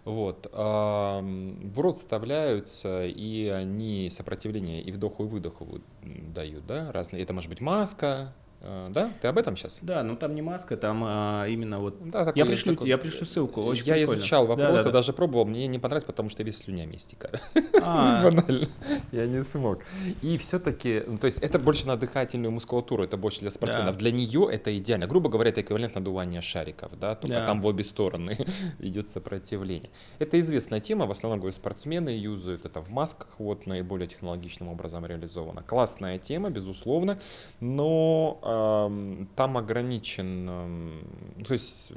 [0.05, 0.51] Вот.
[0.53, 7.23] В рот вставляются, и они сопротивление и вдоху, и выдоху дают, да, разные.
[7.23, 9.11] Это может быть маска, да?
[9.21, 9.79] Ты об этом сейчас?
[9.83, 11.97] Да, но там не маска, там а, именно вот.
[12.09, 13.63] Да, Я пришлю, такой- я пришлю ссылку.
[13.63, 14.21] Очень я прикольно.
[14.21, 14.91] изучал вопросы, да, да.
[14.91, 17.35] даже пробовал, мне не понравилось, потому что весь слюнями истекаю.
[17.83, 18.69] А, Банально.
[19.11, 19.81] Я не смог.
[20.23, 23.97] И все-таки, то есть это больше на дыхательную мускулатуру, это больше для спортсменов.
[23.97, 25.07] Для нее это идеально.
[25.07, 28.37] Грубо говоря, это эквивалент надувания шариков, да, только там в обе стороны
[28.79, 29.91] идет сопротивление.
[30.19, 35.05] Это известная тема, в основном говорю, спортсмены юзают это в масках, вот наиболее технологичным образом
[35.07, 35.63] реализовано.
[35.63, 37.19] Классная тема, безусловно,
[37.61, 41.93] но ам, там ограничен, ну, то есть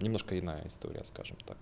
[0.00, 1.56] немножко иная история, скажем так.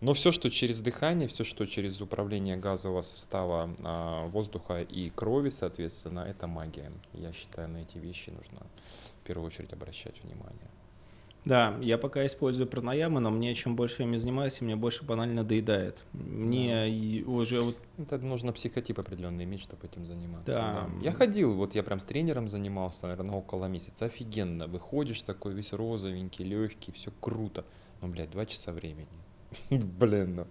[0.00, 5.50] Но все, что через дыхание, все, что через управление газового состава а, воздуха и крови,
[5.50, 6.90] соответственно, это магия.
[7.12, 8.66] Я считаю, на эти вещи нужно
[9.22, 10.70] в первую очередь обращать внимание.
[11.44, 15.42] Да, я пока использую пранаямы, но мне чем больше я ими занимаюсь, мне больше банально
[15.42, 16.04] доедает.
[16.12, 17.30] Мне Да.
[17.30, 20.52] уже вот Это нужно психотип определенный иметь, чтобы этим заниматься.
[20.52, 20.88] Да.
[21.02, 24.04] Я ходил, вот я прям с тренером занимался, наверное, около месяца.
[24.06, 24.66] Офигенно.
[24.66, 27.64] Выходишь такой весь розовенький, легкий, все круто.
[28.02, 29.08] Но, блядь, два часа времени.
[29.70, 30.46] Блин, ну,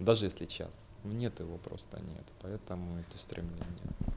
[0.00, 0.90] даже если час.
[1.04, 3.66] Нет его просто нет, поэтому эти стремления.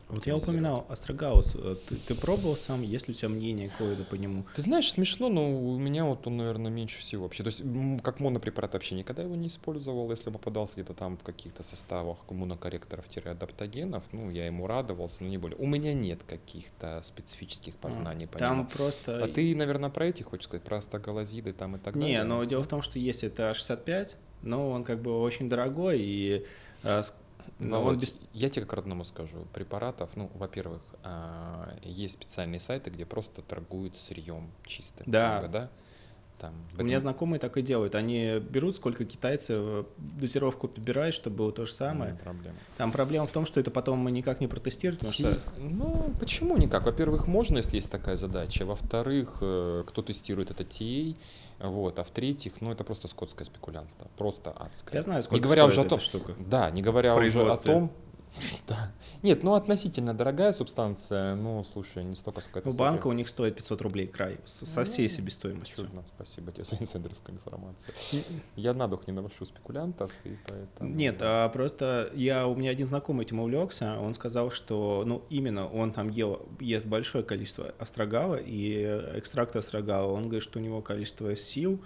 [0.08, 1.56] Вот я упоминал Астрогаус.
[1.56, 2.84] Э, ты, ты пробовал сам?
[2.84, 4.46] Есть ли у тебя мнение какое-то по нему?
[4.56, 7.44] Ты знаешь, смешно, но у меня вот он, наверное, меньше всего вообще.
[7.44, 7.64] То есть
[8.04, 10.10] как монопрепарат вообще никогда его не использовал.
[10.12, 15.58] Если попадался где-то там в каких-то составах монокорректоров-адаптогенов, ну, я ему радовался, но не более.
[15.58, 18.70] У меня нет каких-то специфических а, познаний а, по Там нему.
[18.70, 19.24] просто...
[19.24, 20.64] А ты, наверное, про эти хочешь сказать?
[20.64, 22.18] Про астрогалазиды там и так не, далее?
[22.20, 26.00] Не, но дело в том, что есть это 65, но он как бы очень дорогой,
[26.00, 26.46] и
[26.84, 27.02] а,
[27.60, 28.14] но вот без...
[28.34, 33.98] Я тебе как родному скажу, препаратов, ну, во-первых, а, есть специальные сайты, где просто торгуют
[33.98, 35.06] сырьем чистым.
[35.10, 35.42] Да.
[35.42, 35.70] Бы, да?
[36.40, 37.96] Там, У меня знакомые так и делают.
[37.96, 42.12] Они берут, сколько китайцы э, дозировку подбирают, чтобы было то же самое.
[42.12, 42.58] Не проблема.
[42.76, 45.00] Там проблема в том, что это потом мы никак не протестируем.
[45.00, 45.24] Ти...
[45.24, 45.40] Что...
[45.58, 46.86] Ну, почему никак?
[46.86, 48.66] Во-первых, можно, если есть такая задача.
[48.66, 51.16] Во-вторых, э, кто тестирует это TA,
[51.70, 52.00] вот.
[52.00, 54.08] А в-третьих, ну это просто скотское спекулянство.
[54.18, 55.00] Просто адское.
[55.00, 56.36] Я знаю, сколько не говоря уже о том, штука.
[56.40, 57.92] Да, не говоря уже о том,
[58.68, 58.92] да.
[59.22, 63.28] Нет, ну относительно дорогая субстанция, ну слушай, не столько, сколько это Ну банка у них
[63.28, 65.86] стоит 500 рублей край, со ну, всей себестоимостью.
[65.86, 67.94] Чудно, спасибо тебе за инсайдерскую информацию.
[68.56, 70.90] Я на дух не наношу спекулянтов, и поэтому...
[70.90, 75.68] Нет, а просто я, у меня один знакомый этим увлекся, он сказал, что, ну именно
[75.68, 78.84] он там ел, ест большое количество астрогала и
[79.16, 81.82] экстракта астрогала, он говорит, что у него количество сил,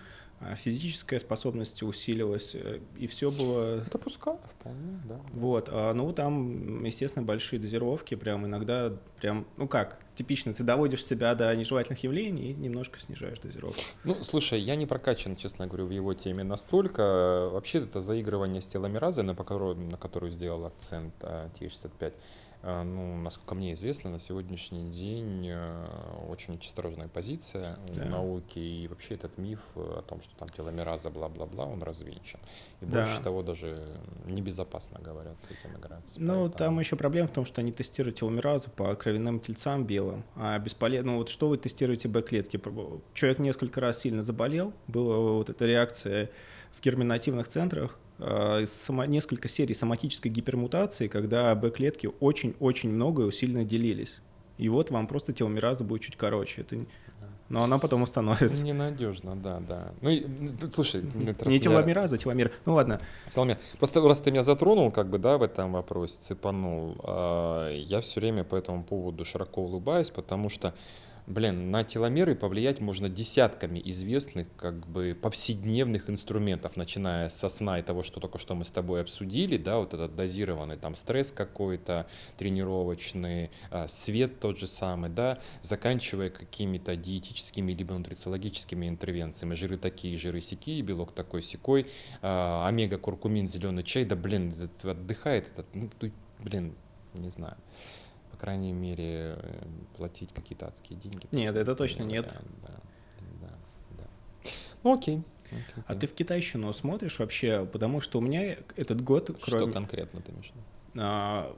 [0.55, 3.81] физическая способность усилилась, э, и все было...
[3.81, 5.19] Это пускай, вполне, да.
[5.33, 11.03] Вот, а, ну там, естественно, большие дозировки, прям иногда, прям, ну как, типично, ты доводишь
[11.05, 13.81] себя до нежелательных явлений и немножко снижаешь дозировку.
[14.03, 17.49] Ну, слушай, я не прокачан, честно говорю, в его теме настолько.
[17.51, 22.11] Вообще, это заигрывание с теломеразой, на которую, на которую сделал акцент Т-65, а,
[22.83, 25.85] ну, насколько мне известно, на сегодняшний день э,
[26.29, 28.03] очень осторожная позиция да.
[28.03, 32.41] в науке, и вообще этот миф о том, что там теломераза, бла-бла-бла, он развенчан.
[32.81, 33.05] И да.
[33.05, 33.87] больше того, даже
[34.25, 36.19] небезопасно говорят с этим играться.
[36.19, 36.49] Ну, поэтому...
[36.49, 41.13] там еще проблема в том, что они тестируют теломеразу по кровяным тельцам белым, а бесполезно,
[41.13, 42.59] ну вот что вы тестируете Б-клетки?
[43.13, 46.29] Человек несколько раз сильно заболел, была вот эта реакция
[46.73, 48.06] в герминативных центрах, Э,
[48.65, 54.19] само, несколько серий соматической гипермутации, когда Б-клетки очень-очень много и усиленно делились.
[54.57, 56.61] И вот вам просто теломераза будет чуть короче.
[56.61, 56.77] Это...
[57.49, 58.65] Но она потом остановится.
[58.65, 59.91] Ненадежно, да, да.
[60.01, 60.11] Ну,
[60.73, 61.01] слушай,
[61.45, 62.51] не теломераза, теломер.
[62.65, 62.99] Ну ладно.
[63.33, 63.57] Теломер.
[63.77, 68.19] Просто раз ты меня затронул, как бы, да, в этом вопросе, цепанул, а, я все
[68.19, 70.73] время по этому поводу широко улыбаюсь, потому что
[71.27, 77.81] Блин, на теломеры повлиять можно десятками известных, как бы, повседневных инструментов, начиная со сна и
[77.81, 82.07] того, что только что мы с тобой обсудили, да, вот этот дозированный там стресс какой-то
[82.37, 90.15] тренировочный, а, свет тот же самый, да, заканчивая какими-то диетическими либо нутрициологическими интервенциями, жиры такие,
[90.15, 91.87] жиры сякие, белок такой секой,
[92.21, 95.89] а, омега, куркумин, зеленый чай, да, блин, отдыхает этот, ну,
[96.39, 96.73] блин,
[97.15, 97.57] не знаю
[98.37, 99.63] по крайней мере, э,
[99.97, 101.27] платить какие-то адские деньги.
[101.31, 102.35] Нет, это точно нет.
[102.61, 102.79] Да,
[103.41, 103.53] да,
[103.97, 104.49] да.
[104.83, 105.23] Ну окей.
[105.45, 107.65] окей а ты в китайщину смотришь вообще?
[107.65, 109.35] Потому что у меня этот год...
[109.41, 109.73] Что кроме...
[109.73, 110.51] конкретно ты имеешь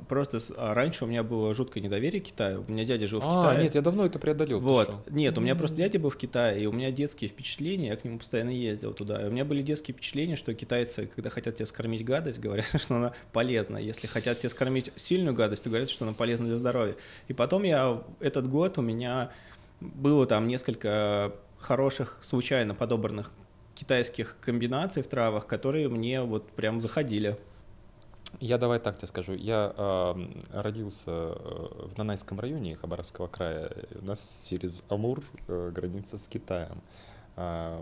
[0.08, 2.65] просто а раньше у меня было жуткое недоверие к Китаю.
[2.67, 3.63] У меня дядя жил в а, Китае.
[3.63, 4.60] нет, я давно это преодолел.
[4.60, 5.10] Вот.
[5.10, 8.04] Нет, у меня просто дядя был в Китае, и у меня детские впечатления, я к
[8.04, 9.21] нему постоянно ездил туда.
[9.23, 12.95] И у меня были детские впечатления, что китайцы, когда хотят тебе скормить гадость, говорят, что
[12.95, 13.78] она полезна.
[13.78, 16.95] Если хотят тебе скормить сильную гадость, то говорят, что она полезна для здоровья.
[17.28, 19.32] И потом я этот год у меня
[19.80, 23.32] было там несколько хороших, случайно подобранных
[23.75, 27.38] китайских комбинаций в травах, которые мне вот прям заходили.
[28.39, 29.33] Я давай так тебе скажу.
[29.33, 30.15] Я э,
[30.53, 33.71] родился в Нанайском районе Хабаровского края.
[34.01, 36.81] У нас через Амур э, граница с Китаем.
[37.35, 37.79] Э,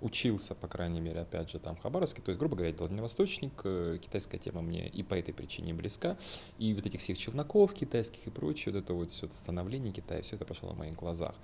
[0.00, 2.22] учился, по крайней мере, опять же, там Хабаровске.
[2.22, 3.60] То есть, грубо говоря, дальневосточник.
[3.64, 6.16] Э, китайская тема мне и по этой причине близка.
[6.58, 10.36] И вот этих всех челноков китайских и прочее, вот это вот все становление Китая, все
[10.36, 11.34] это пошло в моих глазах.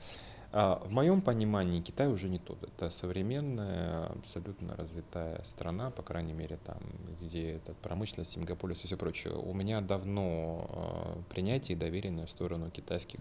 [0.54, 2.62] В моем понимании Китай уже не тот.
[2.62, 6.78] Это современная, абсолютно развитая страна, по крайней мере, там,
[7.20, 9.34] где это промышленность, Сингапулис и все прочее.
[9.34, 13.18] У меня давно э, принятие и доверенное в сторону китайских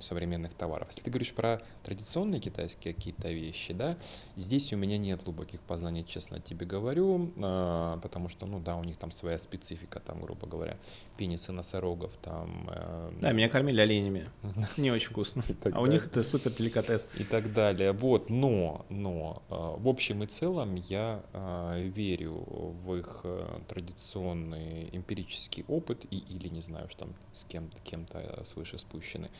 [0.00, 0.86] современных товаров.
[0.90, 3.96] Если ты говоришь про традиционные китайские какие-то вещи, да,
[4.36, 8.84] здесь у меня нет глубоких познаний, честно тебе говорю, э, потому что, ну да, у
[8.84, 10.76] них там своя специфика, там, грубо говоря,
[11.16, 12.70] пенисы носорогов, там...
[12.72, 14.28] Э, да, меня кормили оленями.
[14.76, 15.42] Не очень вкусно.
[15.72, 17.08] А у них это супер деликатес.
[17.16, 17.92] И так далее.
[17.92, 22.44] Вот, но, но а, в общем и целом я а, верю
[22.84, 28.06] в их а, традиционный эмпирический опыт и, или не знаю, что там с кем-то кем
[28.44, 29.30] свыше спущены.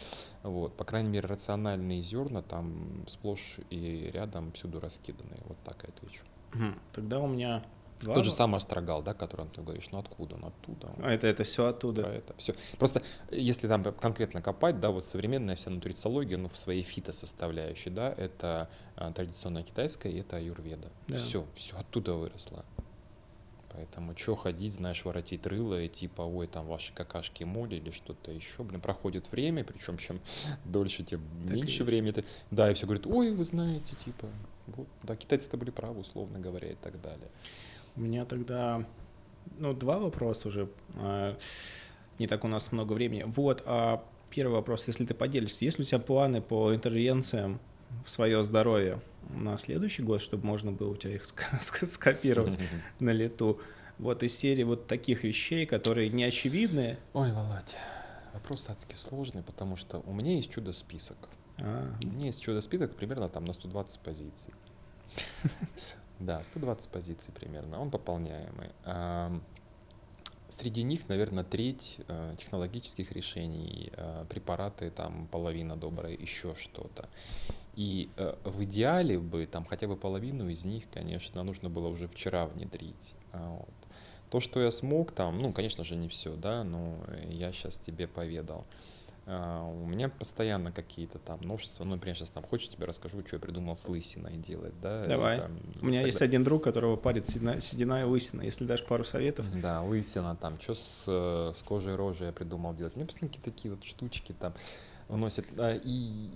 [0.43, 5.37] Вот, по крайней мере, рациональные зерна там сплошь и рядом всюду раскиданы.
[5.45, 6.23] Вот так я отвечу.
[6.93, 7.63] Тогда у меня
[8.01, 10.91] Два Тот же самый астрогал, да, который ты говоришь, ну откуда, ну оттуда.
[11.03, 12.03] А это, это все оттуда.
[12.03, 12.55] Про это все.
[12.79, 18.13] Просто если там конкретно копать, да, вот современная вся нутрицология, ну в своей фитосоставляющей, да,
[18.17, 20.89] это а, традиционная китайская и это аюрведа.
[21.09, 21.17] Да.
[21.17, 22.65] Все, все оттуда выросло.
[23.73, 28.33] Поэтому что ходить, знаешь, воротить рыло и типа, ой, там ваши какашки моли или что-то
[28.33, 30.21] еще, блин, проходит время, причем чем
[30.65, 32.13] дольше, тем так меньше времени.
[32.13, 32.25] Ты...
[32.51, 34.27] Да, и все говорят, ой, вы знаете, типа,
[34.69, 37.29] вот, да, китайцы-то были правы, условно говоря, и так далее.
[37.97, 38.85] У меня тогда,
[39.59, 40.69] ну, два вопроса уже.
[40.97, 41.37] А,
[42.19, 43.25] не так у нас много времени.
[43.27, 47.61] Вот, а первый вопрос, если ты поделишься, есть ли у тебя планы по интервенциям
[48.05, 49.01] в свое здоровье
[49.35, 52.59] на следующий год, чтобы можно было у тебя их скопировать
[52.99, 53.61] на лету?
[53.99, 56.97] Вот из серии вот таких вещей, которые не очевидны.
[57.13, 57.77] Ой, Володь,
[58.33, 61.19] вопрос адски сложный, потому что у меня есть чудо-список.
[61.59, 61.95] А.
[62.03, 64.55] У меня есть чудо-список примерно там на 120 позиций.
[66.21, 68.71] Да, 120 позиций примерно, он пополняемый.
[70.51, 77.09] Среди них, наверное, треть э, технологических решений, э, препараты, там половина добрая, еще что-то.
[77.77, 82.09] И э, в идеале бы там хотя бы половину из них, конечно, нужно было уже
[82.09, 83.15] вчера внедрить.
[83.33, 83.75] А вот.
[84.29, 86.97] То, что я смог там, ну, конечно же, не все, да, но
[87.29, 88.65] я сейчас тебе поведал.
[89.27, 91.85] У меня постоянно какие-то там новшества.
[91.85, 95.05] Ну, например, сейчас там хочешь, тебе расскажу, что я придумал с лысиной делать, да?
[95.05, 95.39] Давай.
[95.39, 98.43] там, у меня есть один друг, которого парит седина, седина и лысина.
[98.43, 99.47] Если дашь пару советов.
[99.61, 102.95] Да, лысина там, что с, э, с кожей рожи я придумал делать.
[102.95, 104.55] У меня постоянно какие-то такие вот штучки там
[105.09, 105.47] уносят.
[105.85, 106.31] И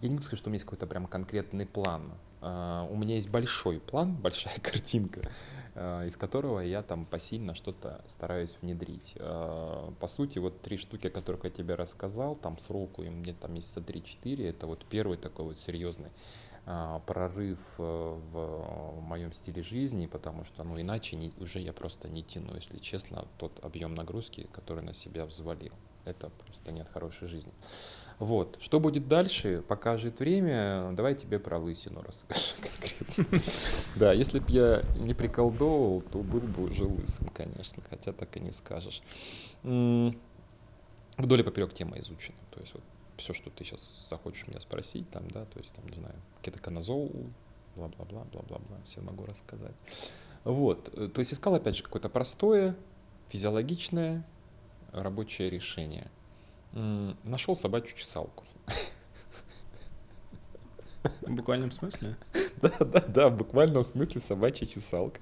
[0.00, 2.12] я не могу сказать, что у меня есть какой-то прям конкретный план.
[2.40, 5.22] А, у меня есть большой план, большая картинка.
[5.80, 9.12] Э, из которого я там посильно что-то стараюсь внедрить.
[9.14, 13.46] Э, по сути, вот три штуки, о которых я тебе рассказал, там сроку им где-то
[13.46, 16.10] месяца 3-4, это вот первый такой вот серьезный
[16.66, 22.24] э, прорыв в моем стиле жизни, потому что, ну, иначе не, уже я просто не
[22.24, 25.74] тяну, если честно, тот объем нагрузки, который на себя взвалил.
[26.04, 27.52] Это просто нет хорошей жизни.
[28.18, 28.58] Вот.
[28.60, 30.90] Что будет дальше, покажет время.
[30.92, 33.40] Давай тебе про лысину расскажу конкретно.
[33.94, 38.40] Да, если бы я не приколдовывал, то был бы уже лысым, конечно, хотя так и
[38.40, 39.02] не скажешь.
[39.62, 42.38] Вдоль и поперек тема изучена.
[42.50, 42.82] То есть вот
[43.16, 47.10] все, что ты сейчас захочешь меня спросить, там, да, то есть, там, не знаю, кетоконазол,
[47.74, 49.74] бла-бла-бла, бла-бла-бла, все могу рассказать.
[50.44, 52.76] Вот, э, то есть искал, опять же, какое-то простое,
[53.28, 54.24] физиологичное
[54.92, 56.10] рабочее решение–
[56.72, 58.44] Нашел собачью чесалку.
[61.22, 62.16] В буквальном смысле?
[62.60, 65.20] Да, да, да, в буквальном смысле собачья чесалка.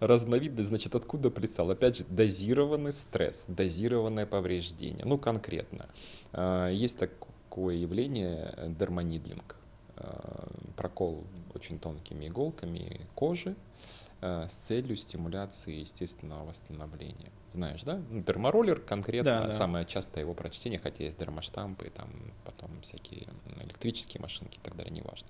[0.00, 1.70] Разновидность, значит, откуда прицел?
[1.70, 5.06] Опять же, дозированный стресс, дозированное повреждение.
[5.06, 5.86] Ну, конкретно.
[6.32, 9.56] А, есть такое явление дермонидлинг.
[9.96, 17.30] А, прокол очень тонкими иголками кожи Э, с целью стимуляции естественного восстановления.
[17.50, 18.00] Знаешь, да?
[18.10, 19.52] Ну, дермороллер конкретно, да, да.
[19.52, 22.08] самое частое его прочтение, хотя есть дермоштампы, там
[22.44, 23.28] потом всякие
[23.62, 25.28] электрические машинки и так далее, неважно.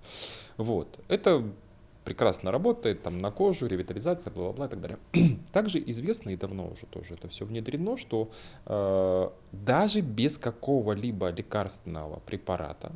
[0.57, 0.98] Вот.
[1.09, 1.44] Это
[2.09, 4.98] прекрасно работает там на кожу, ревитализация, бла-бла-бла и так далее.
[5.53, 8.31] Также известно и давно уже тоже это все внедрено, что
[8.64, 12.92] э, даже без какого-либо лекарственного препарата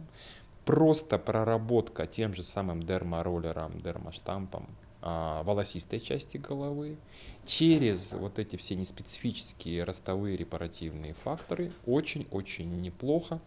[0.65, 4.67] просто проработка тем же самым дермороллером, дермоштампом
[5.03, 6.97] волосистой части головы,
[7.45, 13.41] через вот эти все неспецифические ростовые репаративные факторы очень-очень неплохо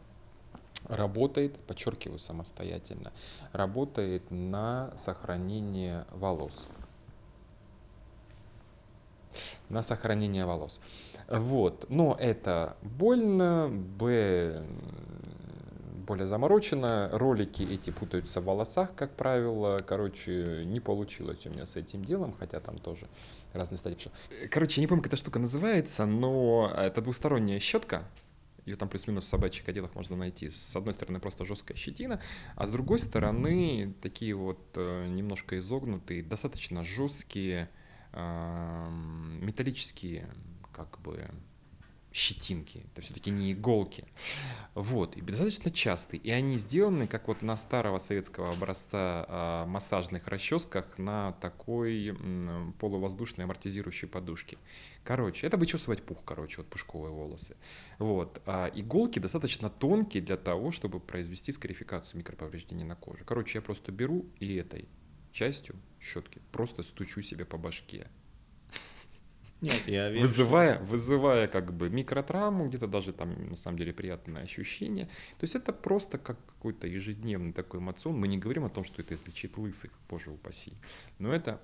[0.87, 3.11] работает, подчеркиваю самостоятельно,
[3.51, 6.67] работает на сохранение волос.
[9.69, 10.79] На сохранение волос.
[11.27, 11.85] Вот.
[11.89, 14.63] Но это больно, б
[16.05, 17.09] более заморочено.
[17.11, 19.79] Ролики эти путаются в волосах, как правило.
[19.85, 23.07] Короче, не получилось у меня с этим делом, хотя там тоже
[23.53, 23.97] разные стадии.
[24.49, 28.05] Короче, я не помню, как эта штука называется, но это двусторонняя щетка.
[28.65, 30.49] Ее там плюс-минус в собачьих отделах можно найти.
[30.49, 32.19] С одной стороны просто жесткая щетина,
[32.55, 37.69] а с другой стороны такие вот э, немножко изогнутые, достаточно жесткие
[39.41, 40.29] металлические
[40.71, 41.29] как бы
[42.15, 44.06] щетинки, это все-таки не иголки.
[44.73, 46.21] Вот, и достаточно частые.
[46.21, 52.73] И они сделаны, как вот на старого советского образца э, массажных расческах на такой м,
[52.79, 54.58] полувоздушной амортизирующей подушке.
[55.04, 57.58] Короче, это вычесывать пух, короче, вот пушковые волосы.
[58.00, 63.25] Вот, а иголки достаточно тонкие для того, чтобы произвести скарификацию микроповреждений на коже.
[63.25, 64.87] Короче, я просто беру и этой
[65.33, 68.08] частью щетки просто стучу себе по башке.
[69.62, 70.83] Нет, я верю, вызывая, что...
[70.85, 75.06] вызывая как бы микротравму, где-то даже там на самом деле приятное ощущение.
[75.39, 78.17] То есть это просто как какой-то ежедневный такой эмоцион.
[78.17, 80.73] Мы не говорим о том, что это излечит лысых, боже упаси.
[81.19, 81.62] Но это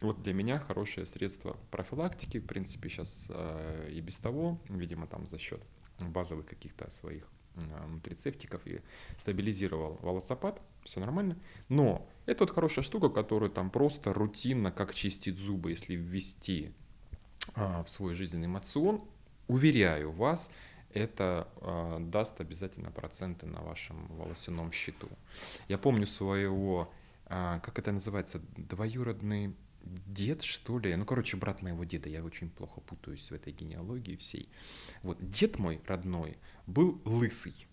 [0.00, 5.26] вот для меня хорошее средство профилактики, в принципе, сейчас э, и без того, видимо, там
[5.26, 5.60] за счет
[5.98, 7.24] базовых каких-то своих
[7.56, 8.80] э, нутрицептиков и
[9.18, 11.36] стабилизировал волосопад, все нормально.
[11.68, 16.72] Но это вот хорошая штука, которую там просто рутинно, как чистить зубы, если ввести
[17.54, 19.02] в свой жизненный мацион,
[19.48, 20.50] уверяю вас,
[20.92, 25.08] это э, даст обязательно проценты на вашем волосяном счету.
[25.68, 26.92] Я помню своего,
[27.26, 32.50] э, как это называется, двоюродный дед, что ли, ну, короче, брат моего деда, я очень
[32.50, 34.48] плохо путаюсь в этой генеалогии всей.
[35.02, 36.36] Вот, дед мой родной
[36.66, 37.66] был лысый,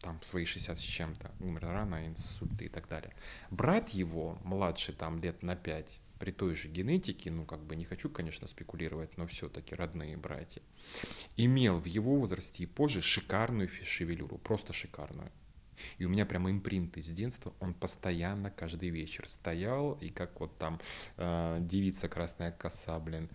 [0.00, 3.14] там, свои 60 с чем-то, умер рано, инсульты и так далее.
[3.50, 7.84] Брат его, младший там лет на 5, при той же генетике, ну, как бы не
[7.84, 10.62] хочу, конечно, спекулировать, но все-таки родные братья,
[11.36, 15.32] имел в его возрасте и позже шикарную шевелюру, просто шикарную.
[15.98, 20.56] И у меня прямо импринты с детства, он постоянно каждый вечер стоял, и как вот
[20.58, 20.80] там
[21.16, 23.28] э, девица красная коса, блин,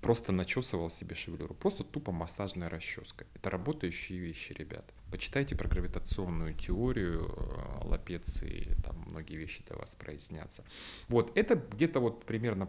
[0.00, 1.54] просто начесывал себе шевелюру.
[1.54, 3.26] Просто тупо массажная расческа.
[3.34, 4.92] Это работающие вещи, ребят.
[5.10, 10.64] Почитайте про гравитационную теорию э, Лапеции, там многие вещи для вас прояснятся.
[11.08, 12.68] Вот, это где-то вот примерно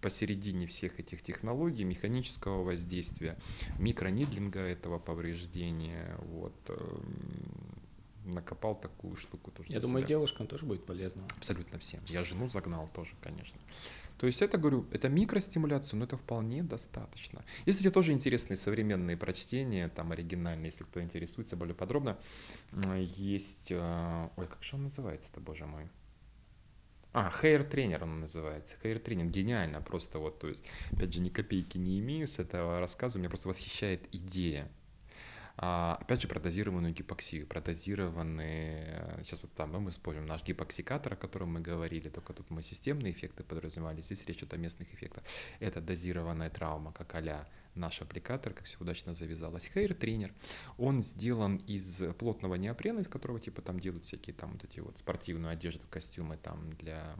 [0.00, 3.36] посередине всех этих технологий механического воздействия,
[3.78, 7.78] микронидлинга этого повреждения, вот, эм,
[8.24, 9.72] накопал такую штуку тоже.
[9.72, 10.08] Я думаю, себя.
[10.08, 11.22] девушкам тоже будет полезно.
[11.36, 12.00] Абсолютно всем.
[12.06, 13.58] Я жену загнал тоже, конечно.
[14.18, 17.44] То есть это, говорю, это микростимуляция, но это вполне достаточно.
[17.66, 22.18] Если тебе тоже интересны современные прочтения, там оригинальные, если кто интересуется более подробно,
[22.96, 23.70] есть...
[23.70, 25.88] Э, ой, как же он называется-то, боже мой?
[27.12, 28.76] А, Hair Trainer он называется.
[28.82, 32.80] Hair Training гениально просто вот, то есть, опять же, ни копейки не имею с этого
[32.80, 34.68] рассказа, меня просто восхищает идея
[35.60, 41.60] опять же, продозированную гипоксию, продозированные, сейчас вот там мы используем наш гипоксикатор, о котором мы
[41.60, 45.24] говорили, только тут мы системные эффекты подразумевали, здесь речь идет о местных эффектах.
[45.58, 49.70] Это дозированная травма, как а наш аппликатор, как все удачно завязалось.
[49.74, 50.32] Hair тренер,
[50.76, 54.98] он сделан из плотного неопрена, из которого типа там делают всякие там вот эти вот
[54.98, 57.16] спортивную одежду, костюмы там для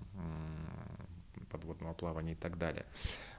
[1.51, 2.86] подводного плавания и так далее.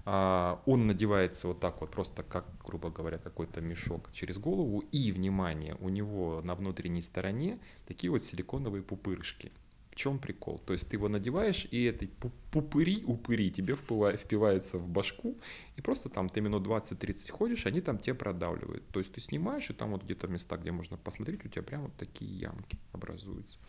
[0.05, 4.83] А, он надевается вот так вот, просто как, грубо говоря, какой-то мешок через голову.
[4.91, 9.51] И, внимание, у него на внутренней стороне такие вот силиконовые пупырышки.
[9.89, 10.59] В чем прикол?
[10.59, 12.09] То есть ты его надеваешь, и эти
[12.51, 15.37] пупыри, упыри тебе впиваются в башку,
[15.75, 18.87] и просто там ты минут 20-30 ходишь, они там тебе продавливают.
[18.89, 21.81] То есть ты снимаешь, и там вот где-то места, где можно посмотреть, у тебя прям
[21.83, 23.59] вот такие ямки образуются.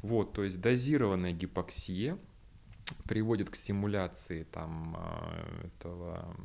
[0.00, 2.18] Вот, то есть дозированная гипоксия–
[3.06, 6.36] приводит к стимуляции там а, этого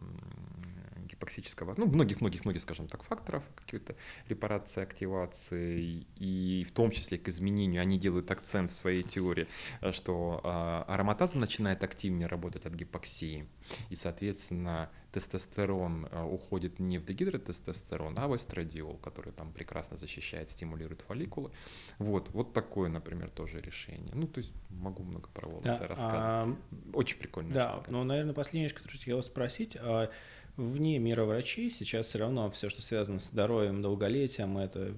[1.22, 3.95] гипоксического, ну, многих-многих-многих, скажем так, факторов, какие-то
[4.28, 9.47] репарации, активации, и в том числе к изменению, они делают акцент в своей теории,
[9.91, 13.47] что э, ароматазм начинает активнее работать от гипоксии,
[13.89, 20.49] и, соответственно, тестостерон э, уходит не в дегидротестостерон, а в эстрадиол, который там прекрасно защищает,
[20.49, 21.51] стимулирует фолликулы.
[21.99, 24.13] Вот, вот такое, например, тоже решение.
[24.15, 26.15] Ну, то есть могу много про волосы да, рассказать.
[26.15, 26.55] А,
[26.93, 27.53] Очень прикольно.
[27.53, 27.91] Да, штука.
[27.91, 30.09] но, наверное, последнее, что я хотел спросить, а
[30.58, 34.93] вне мира врачей сейчас все равно все, что связано с здоровьем, долголетием, это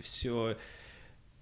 [0.00, 0.56] все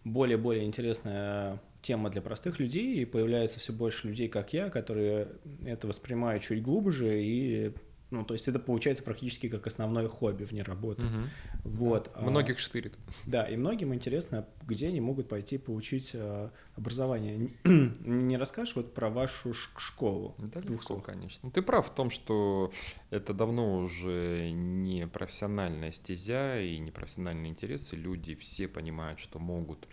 [0.05, 5.29] более-более интересная тема для простых людей, и появляется все больше людей, как я, которые
[5.65, 7.73] это воспринимают чуть глубже и
[8.11, 11.07] ну, то есть это получается практически как основное хобби вне работы.
[11.07, 11.17] Угу.
[11.65, 12.11] Вот.
[12.15, 12.99] А Многих штырит.
[13.25, 17.51] Да, и многим интересно, где они могут пойти получить а, образование.
[17.65, 20.35] Не расскажешь вот про вашу школу?
[20.39, 21.51] Да, слов, конечно.
[21.51, 22.73] Ты прав в том, что
[23.11, 27.97] это давно уже не профессиональная стезя и не профессиональные интересы.
[27.97, 29.87] Люди все понимают, что могут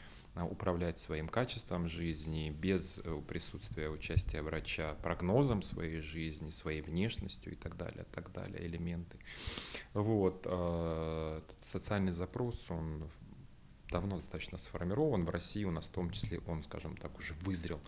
[0.45, 7.55] управлять своим качеством жизни без э, присутствия участия врача, прогнозом своей жизни, своей внешностью и
[7.55, 9.17] так далее, так далее, элементы.
[9.93, 10.45] Вот.
[10.45, 13.09] А, социальный запрос, он
[13.91, 15.25] давно достаточно сформирован.
[15.25, 17.79] В России у нас в том числе он, скажем так, уже вызрел.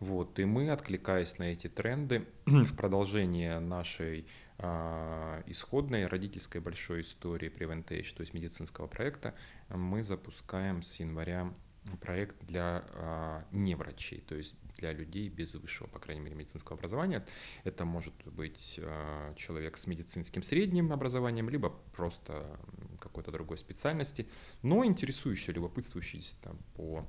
[0.00, 0.38] Вот.
[0.38, 4.26] И мы, откликаясь на эти тренды, в продолжение нашей
[4.58, 9.34] э, исходной родительской большой истории Preventage, то есть медицинского проекта,
[9.68, 11.52] мы запускаем с января
[12.00, 17.24] проект для а, неврачей, то есть для людей без высшего, по крайней мере, медицинского образования.
[17.64, 22.58] Это может быть а, человек с медицинским средним образованием, либо просто
[23.00, 24.28] какой-то другой специальности,
[24.62, 27.06] но интересующий, любопытствующий там, по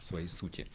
[0.00, 0.68] своей сути.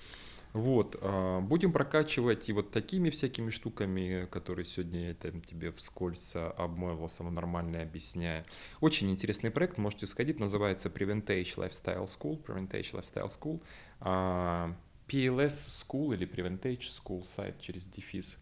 [0.53, 6.33] Вот, а, будем прокачивать и вот такими всякими штуками, которые сегодня я там, тебе вскользь
[6.35, 8.45] обмолвился, нормально объясняя.
[8.81, 13.61] Очень интересный проект, можете сходить, называется Preventage Lifestyle School, Preventage Lifestyle School.
[13.99, 14.75] А,
[15.07, 18.37] PLS School или Preventage School сайт через дефис.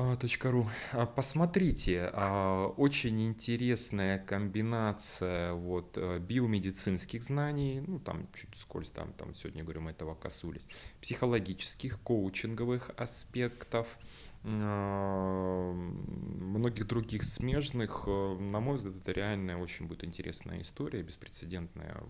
[0.00, 0.70] .ру.
[0.92, 9.12] А, посмотрите, а, очень интересная комбинация вот э, биомедицинских знаний, ну там чуть скользь, там,
[9.12, 10.66] там сегодня говорим, этого косулись,
[11.00, 13.86] психологических, коучинговых аспектов,
[14.44, 18.04] а, многих других смежных.
[18.06, 22.02] Э, на мой взгляд, это реально очень будет интересная история, беспрецедентная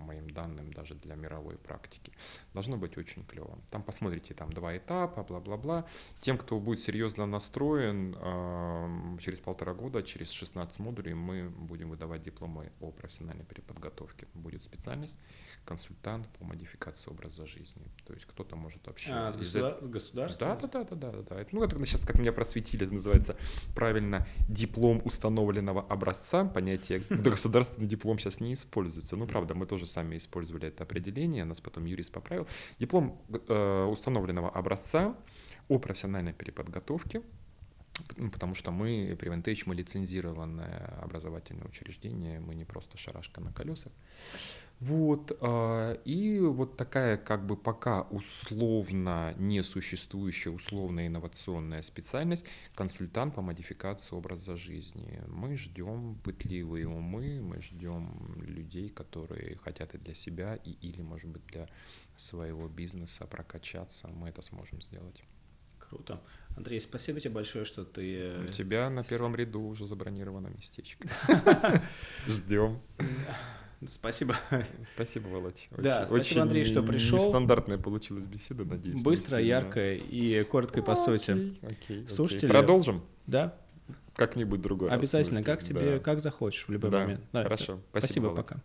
[0.00, 2.12] по моим данным, даже для мировой практики.
[2.54, 3.58] Должно быть очень клево.
[3.70, 5.84] Там посмотрите, там два этапа, бла-бла-бла.
[6.20, 8.14] Тем, кто будет серьезно настроен,
[9.18, 14.26] через полтора года, через 16 модулей мы будем выдавать дипломы о профессиональной переподготовке.
[14.34, 15.18] Будет специальность
[15.64, 17.82] консультант по модификации образа жизни.
[18.06, 19.10] То есть кто-то может вообще...
[19.12, 19.76] А, с государ...
[19.82, 20.58] государства?
[20.62, 21.46] Да, да, да, да, да, да.
[21.52, 23.36] Ну, это сейчас, как меня просветили, это называется
[23.74, 26.44] правильно диплом установленного образца.
[26.44, 29.16] Понятие государственный диплом сейчас не используется.
[29.16, 32.46] Ну, правда, мы тоже сами использовали это определение, нас потом юрист поправил.
[32.78, 35.14] Диплом э, установленного образца
[35.68, 37.22] о профессиональной переподготовке,
[38.16, 43.92] ну, потому что мы, Preventage, мы лицензированное образовательное учреждение, мы не просто шарашка на колесах.
[44.80, 53.42] Вот, а, и вот такая как бы пока условно несуществующая, условно инновационная специальность консультант по
[53.42, 55.22] модификации образа жизни.
[55.28, 61.28] Мы ждем пытливые умы, мы ждем людей, которые хотят и для себя, и или, может
[61.28, 61.68] быть, для
[62.16, 64.08] своего бизнеса прокачаться.
[64.08, 65.22] Мы это сможем сделать.
[65.78, 66.22] Круто.
[66.56, 68.16] Андрей, спасибо тебе большое, что ты...
[68.16, 71.06] Э, У тебя на первом ряду уже забронировано местечко.
[72.26, 72.80] Ждем.
[73.88, 74.36] Спасибо.
[74.94, 75.68] Спасибо, Володь.
[75.70, 77.18] Очень, да, спасибо, очень Андрей, что пришел.
[77.18, 79.02] Стандартная получилась беседа, надеюсь.
[79.02, 81.30] Быстро, яркая и коротко по сути.
[81.30, 82.48] Окей, окей, Слушатели.
[82.48, 83.02] Продолжим?
[83.26, 83.54] Да.
[84.14, 85.98] Как-нибудь другой Обязательно, раз, как тебе, да.
[85.98, 87.00] как захочешь в любой да.
[87.00, 87.22] момент.
[87.32, 87.80] Да, Хорошо.
[87.90, 88.62] Спасибо, спасибо пока.